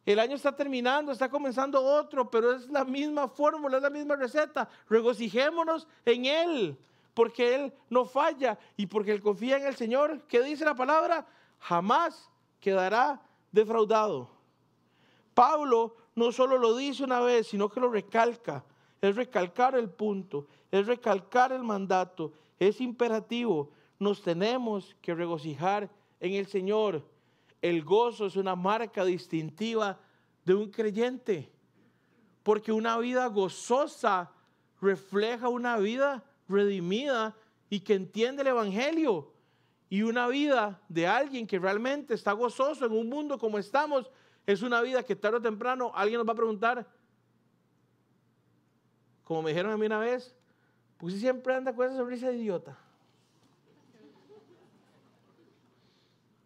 El 0.05 0.19
año 0.19 0.35
está 0.35 0.55
terminando, 0.55 1.11
está 1.11 1.29
comenzando 1.29 1.83
otro, 1.83 2.29
pero 2.29 2.55
es 2.55 2.67
la 2.69 2.85
misma 2.85 3.27
fórmula, 3.27 3.77
es 3.77 3.83
la 3.83 3.89
misma 3.89 4.15
receta. 4.15 4.69
Regocijémonos 4.89 5.87
en 6.05 6.25
Él, 6.25 6.77
porque 7.13 7.55
Él 7.55 7.73
no 7.89 8.05
falla 8.05 8.57
y 8.77 8.87
porque 8.87 9.11
Él 9.11 9.21
confía 9.21 9.57
en 9.57 9.67
el 9.67 9.75
Señor. 9.75 10.21
¿Qué 10.27 10.41
dice 10.41 10.65
la 10.65 10.75
palabra? 10.75 11.27
Jamás 11.59 12.29
quedará 12.59 13.21
defraudado. 13.51 14.29
Pablo 15.33 15.95
no 16.15 16.31
solo 16.31 16.57
lo 16.57 16.75
dice 16.75 17.03
una 17.03 17.19
vez, 17.19 17.47
sino 17.47 17.69
que 17.69 17.79
lo 17.79 17.89
recalca. 17.89 18.63
Es 19.01 19.15
recalcar 19.15 19.75
el 19.75 19.89
punto, 19.89 20.47
es 20.71 20.85
recalcar 20.87 21.51
el 21.51 21.63
mandato, 21.63 22.33
es 22.59 22.81
imperativo. 22.81 23.71
Nos 23.97 24.21
tenemos 24.21 24.95
que 25.01 25.15
regocijar 25.15 25.89
en 26.19 26.33
el 26.33 26.47
Señor. 26.47 27.03
El 27.61 27.83
gozo 27.83 28.25
es 28.25 28.35
una 28.35 28.55
marca 28.55 29.03
distintiva 29.05 29.99
de 30.45 30.55
un 30.55 30.69
creyente, 30.69 31.51
porque 32.43 32.71
una 32.71 32.97
vida 32.97 33.27
gozosa 33.27 34.31
refleja 34.81 35.49
una 35.49 35.77
vida 35.77 36.23
redimida 36.47 37.35
y 37.69 37.81
que 37.81 37.93
entiende 37.93 38.41
el 38.41 38.49
Evangelio. 38.49 39.33
Y 39.89 40.03
una 40.03 40.27
vida 40.27 40.81
de 40.87 41.07
alguien 41.07 41.47
que 41.47 41.59
realmente 41.59 42.13
está 42.13 42.31
gozoso 42.33 42.85
en 42.85 42.91
un 42.91 43.09
mundo 43.09 43.37
como 43.37 43.57
estamos, 43.57 44.09
es 44.45 44.61
una 44.61 44.81
vida 44.81 45.03
que 45.03 45.15
tarde 45.15 45.37
o 45.37 45.41
temprano 45.41 45.91
alguien 45.95 46.19
nos 46.19 46.27
va 46.27 46.33
a 46.33 46.35
preguntar, 46.35 46.87
como 49.29 49.43
me 49.43 49.51
dijeron 49.51 49.71
a 49.71 49.77
mí 49.77 49.85
una 49.85 49.99
vez, 49.99 50.33
pues 50.97 51.13
siempre 51.13 51.53
anda 51.53 51.71
con 51.71 51.85
esa 51.85 51.97
sonrisa 51.97 52.29
de 52.29 52.37
idiota. 52.37 52.75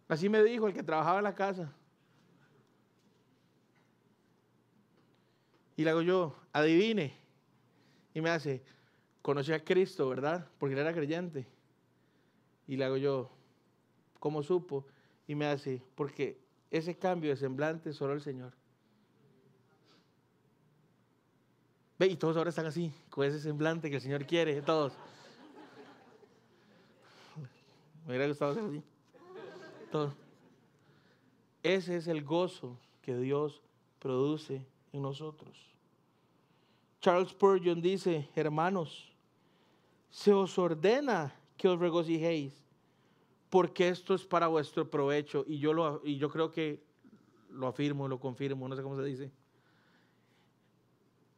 Así 0.06 0.28
me 0.28 0.44
dijo 0.44 0.66
el 0.66 0.74
que 0.74 0.82
trabajaba 0.82 1.16
en 1.16 1.24
la 1.24 1.34
casa. 1.34 1.72
Y 5.78 5.82
le 5.82 5.88
hago 5.88 6.02
yo, 6.02 6.36
adivine. 6.52 7.16
Y 8.12 8.20
me 8.20 8.28
hace, 8.28 8.62
conocí 9.22 9.54
a 9.54 9.64
Cristo, 9.64 10.06
¿verdad? 10.10 10.46
Porque 10.58 10.74
él 10.74 10.80
era 10.80 10.92
creyente. 10.92 11.46
Y 12.68 12.76
le 12.76 12.84
hago 12.84 12.98
yo, 12.98 13.30
¿cómo 14.20 14.42
supo? 14.42 14.84
Y 15.26 15.34
me 15.34 15.46
hace, 15.46 15.80
porque 15.94 16.38
ese 16.70 16.98
cambio 16.98 17.30
de 17.30 17.36
semblante 17.36 17.94
solo 17.94 18.12
el 18.12 18.20
Señor. 18.20 18.52
Y 22.10 22.16
todos 22.16 22.36
ahora 22.36 22.50
están 22.50 22.66
así, 22.66 22.92
con 23.08 23.24
ese 23.24 23.40
semblante 23.40 23.88
que 23.88 23.96
el 23.96 24.02
Señor 24.02 24.26
quiere, 24.26 24.60
todos. 24.62 24.92
Me 28.04 28.10
hubiera 28.10 28.26
gustado 28.28 28.54
ser 28.54 28.64
así. 28.64 28.82
Todos. 29.90 30.12
Ese 31.62 31.96
es 31.96 32.06
el 32.08 32.22
gozo 32.22 32.78
que 33.00 33.16
Dios 33.16 33.62
produce 33.98 34.66
en 34.92 35.02
nosotros. 35.02 35.56
Charles 37.00 37.30
Spurgeon 37.30 37.80
dice, 37.80 38.28
hermanos, 38.34 39.12
se 40.10 40.32
os 40.32 40.58
ordena 40.58 41.34
que 41.56 41.68
os 41.68 41.78
regocijéis, 41.78 42.52
porque 43.48 43.88
esto 43.88 44.14
es 44.14 44.24
para 44.24 44.48
vuestro 44.48 44.90
provecho. 44.90 45.44
Y 45.46 45.58
yo, 45.58 45.72
lo, 45.72 46.02
y 46.04 46.18
yo 46.18 46.28
creo 46.28 46.50
que 46.50 46.82
lo 47.50 47.66
afirmo, 47.66 48.08
lo 48.08 48.18
confirmo, 48.18 48.68
no 48.68 48.76
sé 48.76 48.82
cómo 48.82 48.96
se 48.96 49.04
dice. 49.04 49.30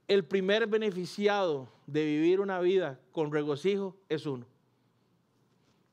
El 0.09 0.25
primer 0.25 0.67
beneficiado 0.67 1.69
de 1.87 2.05
vivir 2.05 2.41
una 2.41 2.61
vida 2.61 3.01
con 3.13 3.33
regocijo 3.33 3.97
es 4.09 4.27
uno. 4.27 4.47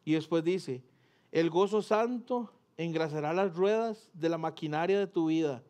Y 0.06 0.14
después 0.14 0.44
dice, 0.44 0.84
el 1.32 1.50
gozo 1.50 1.82
santo 1.82 2.52
engrasará 2.78 3.34
las 3.34 3.56
ruedas 3.56 4.10
de 4.14 4.30
la 4.30 4.38
maquinaria 4.38 5.00
de 5.00 5.08
tu 5.08 5.28
vida. 5.28 5.64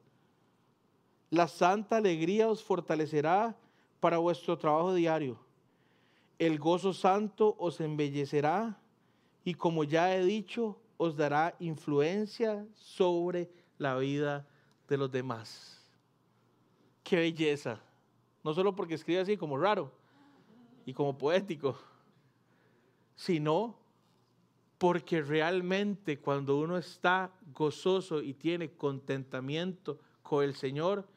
La 1.30 1.48
santa 1.48 1.98
alegría 1.98 2.50
os 2.50 2.64
fortalecerá 2.64 3.56
para 4.00 4.18
vuestro 4.18 4.58
trabajo 4.58 4.94
diario 4.94 5.40
el 6.46 6.60
gozo 6.60 6.94
santo 6.94 7.56
os 7.58 7.80
embellecerá 7.80 8.78
y 9.44 9.54
como 9.54 9.84
ya 9.84 10.16
he 10.16 10.24
dicho, 10.24 10.78
os 10.98 11.16
dará 11.16 11.56
influencia 11.60 12.66
sobre 12.76 13.50
la 13.78 13.96
vida 13.98 14.48
de 14.88 14.98
los 14.98 15.12
demás. 15.12 15.82
Qué 17.04 17.18
belleza. 17.18 17.82
No 18.44 18.54
solo 18.54 18.76
porque 18.76 18.96
escribe 18.96 19.22
así 19.22 19.38
como 19.38 19.58
raro 19.58 19.92
y 20.86 20.94
como 20.94 21.18
poético, 21.18 21.78
sino 23.16 23.78
porque 24.78 25.22
realmente 25.22 26.20
cuando 26.20 26.58
uno 26.58 26.78
está 26.78 27.32
gozoso 27.54 28.22
y 28.22 28.34
tiene 28.34 28.72
contentamiento 28.72 30.00
con 30.22 30.44
el 30.44 30.56
Señor, 30.56 31.08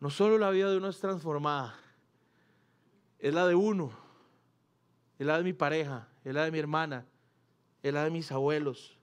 no 0.00 0.10
solo 0.10 0.38
la 0.38 0.50
vida 0.50 0.70
de 0.70 0.78
uno 0.78 0.88
es 0.88 0.98
transformada, 0.98 1.78
es 3.18 3.32
la 3.32 3.46
de 3.46 3.54
uno, 3.54 3.92
es 5.18 5.26
la 5.26 5.38
de 5.38 5.44
mi 5.44 5.52
pareja, 5.52 6.08
es 6.24 6.34
la 6.34 6.44
de 6.44 6.50
mi 6.50 6.58
hermana, 6.58 7.06
es 7.82 7.92
la 7.92 8.04
de 8.04 8.10
mis 8.10 8.32
abuelos, 8.32 8.98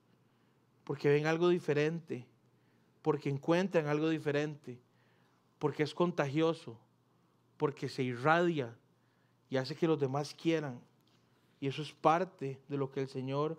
porque 0.83 1.09
ven 1.09 1.25
algo 1.25 1.49
diferente, 1.49 2.27
porque 3.01 3.29
encuentran 3.29 3.87
algo 3.87 4.09
diferente, 4.09 4.81
porque 5.59 5.83
es 5.83 5.93
contagioso, 5.93 6.77
porque 7.57 7.89
se 7.89 8.03
irradia 8.03 8.75
y 9.49 9.57
hace 9.57 9.75
que 9.75 9.87
los 9.87 9.99
demás 9.99 10.33
quieran. 10.33 10.79
Y 11.59 11.67
eso 11.67 11.81
es 11.81 11.91
parte 11.93 12.59
de 12.67 12.77
lo 12.77 12.91
que 12.91 13.01
el 13.01 13.07
Señor 13.07 13.57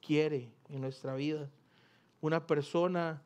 quiere 0.00 0.52
en 0.68 0.80
nuestra 0.80 1.14
vida. 1.14 1.50
Una 2.20 2.46
persona 2.46 3.22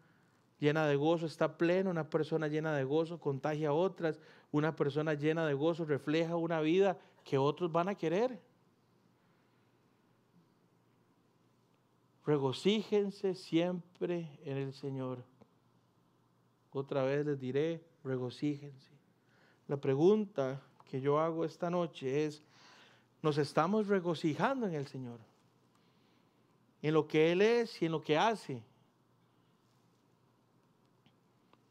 llena 0.58 0.86
de 0.86 0.96
gozo 0.96 1.26
está 1.26 1.56
plena, 1.56 1.90
una 1.90 2.10
persona 2.10 2.48
llena 2.48 2.74
de 2.74 2.84
gozo 2.84 3.20
contagia 3.20 3.68
a 3.68 3.72
otras, 3.72 4.20
una 4.50 4.74
persona 4.74 5.14
llena 5.14 5.46
de 5.46 5.54
gozo 5.54 5.84
refleja 5.84 6.36
una 6.36 6.60
vida 6.60 6.98
que 7.24 7.38
otros 7.38 7.70
van 7.70 7.88
a 7.88 7.94
querer. 7.94 8.40
Regocíjense 12.26 13.34
siempre 13.34 14.38
en 14.44 14.58
el 14.58 14.74
Señor. 14.74 15.24
otra 16.72 17.02
vez 17.02 17.24
les 17.24 17.40
diré, 17.40 17.82
regocíjense. 18.04 18.90
La 19.66 19.76
pregunta 19.76 20.62
que 20.90 21.00
yo 21.00 21.18
hago 21.18 21.44
esta 21.44 21.70
noche 21.70 22.26
es, 22.26 22.42
¿nos 23.22 23.38
estamos 23.38 23.86
regocijando 23.86 24.66
en 24.66 24.74
el 24.74 24.86
Señor? 24.86 25.20
En 26.80 26.94
lo 26.94 27.06
que 27.06 27.32
Él 27.32 27.42
es 27.42 27.80
y 27.82 27.86
en 27.86 27.92
lo 27.92 28.00
que 28.00 28.16
hace. 28.16 28.62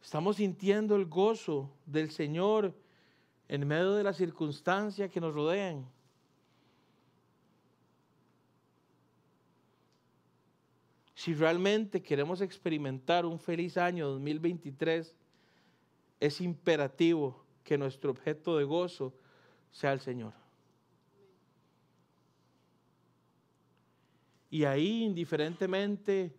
Estamos 0.01 0.37
sintiendo 0.37 0.95
el 0.95 1.05
gozo 1.05 1.69
del 1.85 2.11
Señor 2.11 2.73
en 3.49 3.67
medio 3.67 3.93
de 3.93 4.03
las 4.03 4.17
circunstancias 4.17 5.09
que 5.09 5.19
nos 5.19 5.33
rodean. 5.33 5.85
Si 11.13 11.33
realmente 11.33 12.01
queremos 12.01 12.41
experimentar 12.41 13.25
un 13.25 13.39
feliz 13.39 13.77
año 13.77 14.07
2023, 14.09 15.15
es 16.19 16.41
imperativo 16.41 17.45
que 17.63 17.77
nuestro 17.77 18.11
objeto 18.11 18.57
de 18.57 18.63
gozo 18.63 19.13
sea 19.71 19.93
el 19.93 19.99
Señor. 19.99 20.33
Y 24.49 24.63
ahí, 24.63 25.03
indiferentemente 25.03 26.33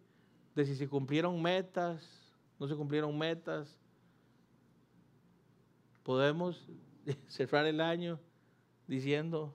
de 0.54 0.66
si 0.66 0.74
se 0.74 0.88
cumplieron 0.88 1.40
metas, 1.40 2.32
no 2.58 2.66
se 2.66 2.74
cumplieron 2.74 3.16
metas, 3.16 3.76
podemos 6.02 6.68
cerrar 7.28 7.66
el 7.66 7.80
año 7.80 8.18
diciendo, 8.86 9.54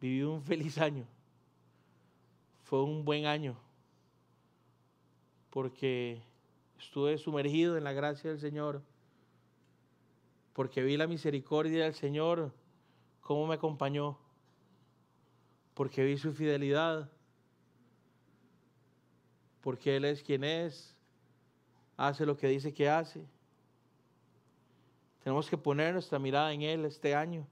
viví 0.00 0.22
un 0.22 0.42
feliz 0.42 0.78
año, 0.78 1.06
fue 2.62 2.82
un 2.82 3.04
buen 3.04 3.26
año, 3.26 3.58
porque 5.50 6.22
estuve 6.80 7.16
sumergido 7.18 7.76
en 7.76 7.84
la 7.84 7.92
gracia 7.92 8.30
del 8.30 8.40
Señor 8.40 8.82
porque 10.52 10.82
vi 10.82 10.96
la 10.96 11.06
misericordia 11.06 11.84
del 11.84 11.94
Señor, 11.94 12.52
cómo 13.20 13.46
me 13.46 13.54
acompañó, 13.54 14.18
porque 15.74 16.04
vi 16.04 16.18
su 16.18 16.32
fidelidad, 16.32 17.10
porque 19.62 19.96
Él 19.96 20.04
es 20.04 20.22
quien 20.22 20.44
es, 20.44 20.94
hace 21.96 22.26
lo 22.26 22.36
que 22.36 22.48
dice 22.48 22.74
que 22.74 22.88
hace. 22.88 23.24
Tenemos 25.22 25.48
que 25.48 25.56
poner 25.56 25.92
nuestra 25.92 26.18
mirada 26.18 26.52
en 26.52 26.62
Él 26.62 26.84
este 26.84 27.14
año. 27.14 27.46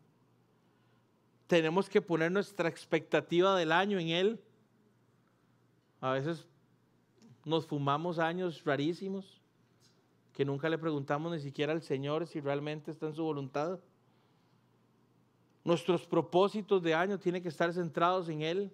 Tenemos 1.47 1.89
que 1.89 2.03
poner 2.03 2.31
nuestra 2.31 2.69
expectativa 2.69 3.57
del 3.57 3.73
año 3.73 3.99
en 3.99 4.09
Él. 4.09 4.41
A 6.01 6.13
veces 6.13 6.47
nos 7.45 7.67
fumamos 7.67 8.19
años 8.19 8.63
rarísimos 8.65 9.41
que 10.39 10.45
nunca 10.45 10.69
le 10.69 10.79
preguntamos 10.79 11.33
ni 11.33 11.41
siquiera 11.41 11.73
al 11.73 11.83
Señor 11.83 12.25
si 12.29 12.39
realmente 12.41 12.93
está 12.93 13.07
en 13.07 13.15
su 13.15 13.25
voluntad. 13.25 13.81
Nuestros 15.65 16.07
propósitos 16.07 16.81
de 16.81 16.95
año 16.95 17.19
tienen 17.19 17.43
que 17.43 17.49
estar 17.49 17.73
centrados 17.73 18.29
en 18.29 18.43
Él. 18.43 18.73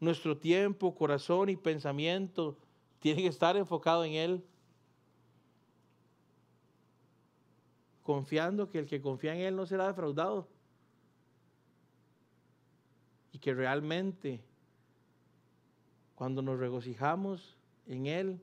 Nuestro 0.00 0.36
tiempo, 0.36 0.94
corazón 0.94 1.48
y 1.48 1.56
pensamiento 1.56 2.58
tiene 2.98 3.22
que 3.22 3.28
estar 3.28 3.56
enfocado 3.56 4.04
en 4.04 4.12
Él. 4.12 4.44
Confiando 8.02 8.68
que 8.68 8.80
el 8.80 8.86
que 8.86 9.00
confía 9.00 9.34
en 9.34 9.40
Él 9.40 9.56
no 9.56 9.64
será 9.64 9.86
defraudado. 9.86 10.46
Y 13.32 13.38
que 13.38 13.54
realmente 13.54 14.44
cuando 16.22 16.40
nos 16.40 16.60
regocijamos 16.60 17.56
en 17.84 18.06
Él, 18.06 18.40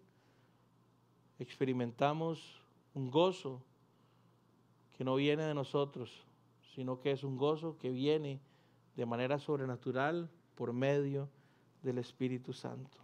experimentamos 1.40 2.62
un 2.94 3.10
gozo 3.10 3.64
que 4.98 5.06
no 5.06 5.16
viene 5.16 5.44
de 5.44 5.54
nosotros, 5.54 6.26
sino 6.76 7.00
que 7.00 7.12
es 7.12 7.24
un 7.24 7.38
gozo 7.38 7.78
que 7.78 7.90
viene 7.90 8.42
de 8.98 9.06
manera 9.06 9.40
sobrenatural 9.40 10.30
por 10.56 10.74
medio 10.74 11.30
del 11.82 12.00
Espíritu 12.00 12.52
Santo. 12.52 12.98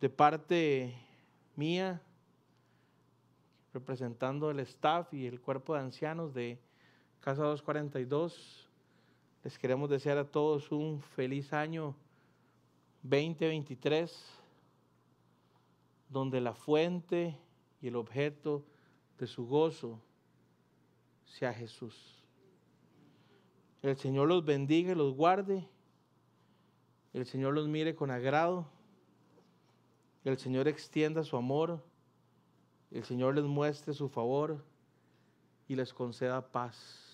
De 0.00 0.10
parte 0.10 0.92
mía, 1.54 2.02
representando 3.72 4.50
el 4.50 4.58
staff 4.58 5.14
y 5.14 5.28
el 5.28 5.40
cuerpo 5.40 5.74
de 5.74 5.82
ancianos 5.82 6.34
de 6.34 6.58
Casa 7.20 7.44
242, 7.44 8.68
les 9.44 9.56
queremos 9.56 9.88
desear 9.88 10.18
a 10.18 10.28
todos 10.28 10.72
un 10.72 11.00
feliz 11.00 11.52
año 11.52 11.94
2023 13.08 14.36
donde 16.08 16.40
la 16.40 16.54
fuente 16.54 17.38
y 17.80 17.88
el 17.88 17.96
objeto 17.96 18.64
de 19.18 19.26
su 19.26 19.46
gozo 19.46 20.00
sea 21.24 21.52
Jesús. 21.52 22.24
El 23.82 23.96
Señor 23.96 24.28
los 24.28 24.44
bendiga 24.44 24.92
y 24.92 24.94
los 24.94 25.14
guarde. 25.14 25.68
El 27.12 27.26
Señor 27.26 27.54
los 27.54 27.68
mire 27.68 27.94
con 27.94 28.10
agrado. 28.10 28.66
El 30.24 30.38
Señor 30.38 30.66
extienda 30.68 31.22
su 31.22 31.36
amor. 31.36 31.84
El 32.90 33.04
Señor 33.04 33.34
les 33.34 33.44
muestre 33.44 33.94
su 33.94 34.08
favor 34.08 34.64
y 35.68 35.76
les 35.76 35.92
conceda 35.92 36.50
paz. 36.50 37.05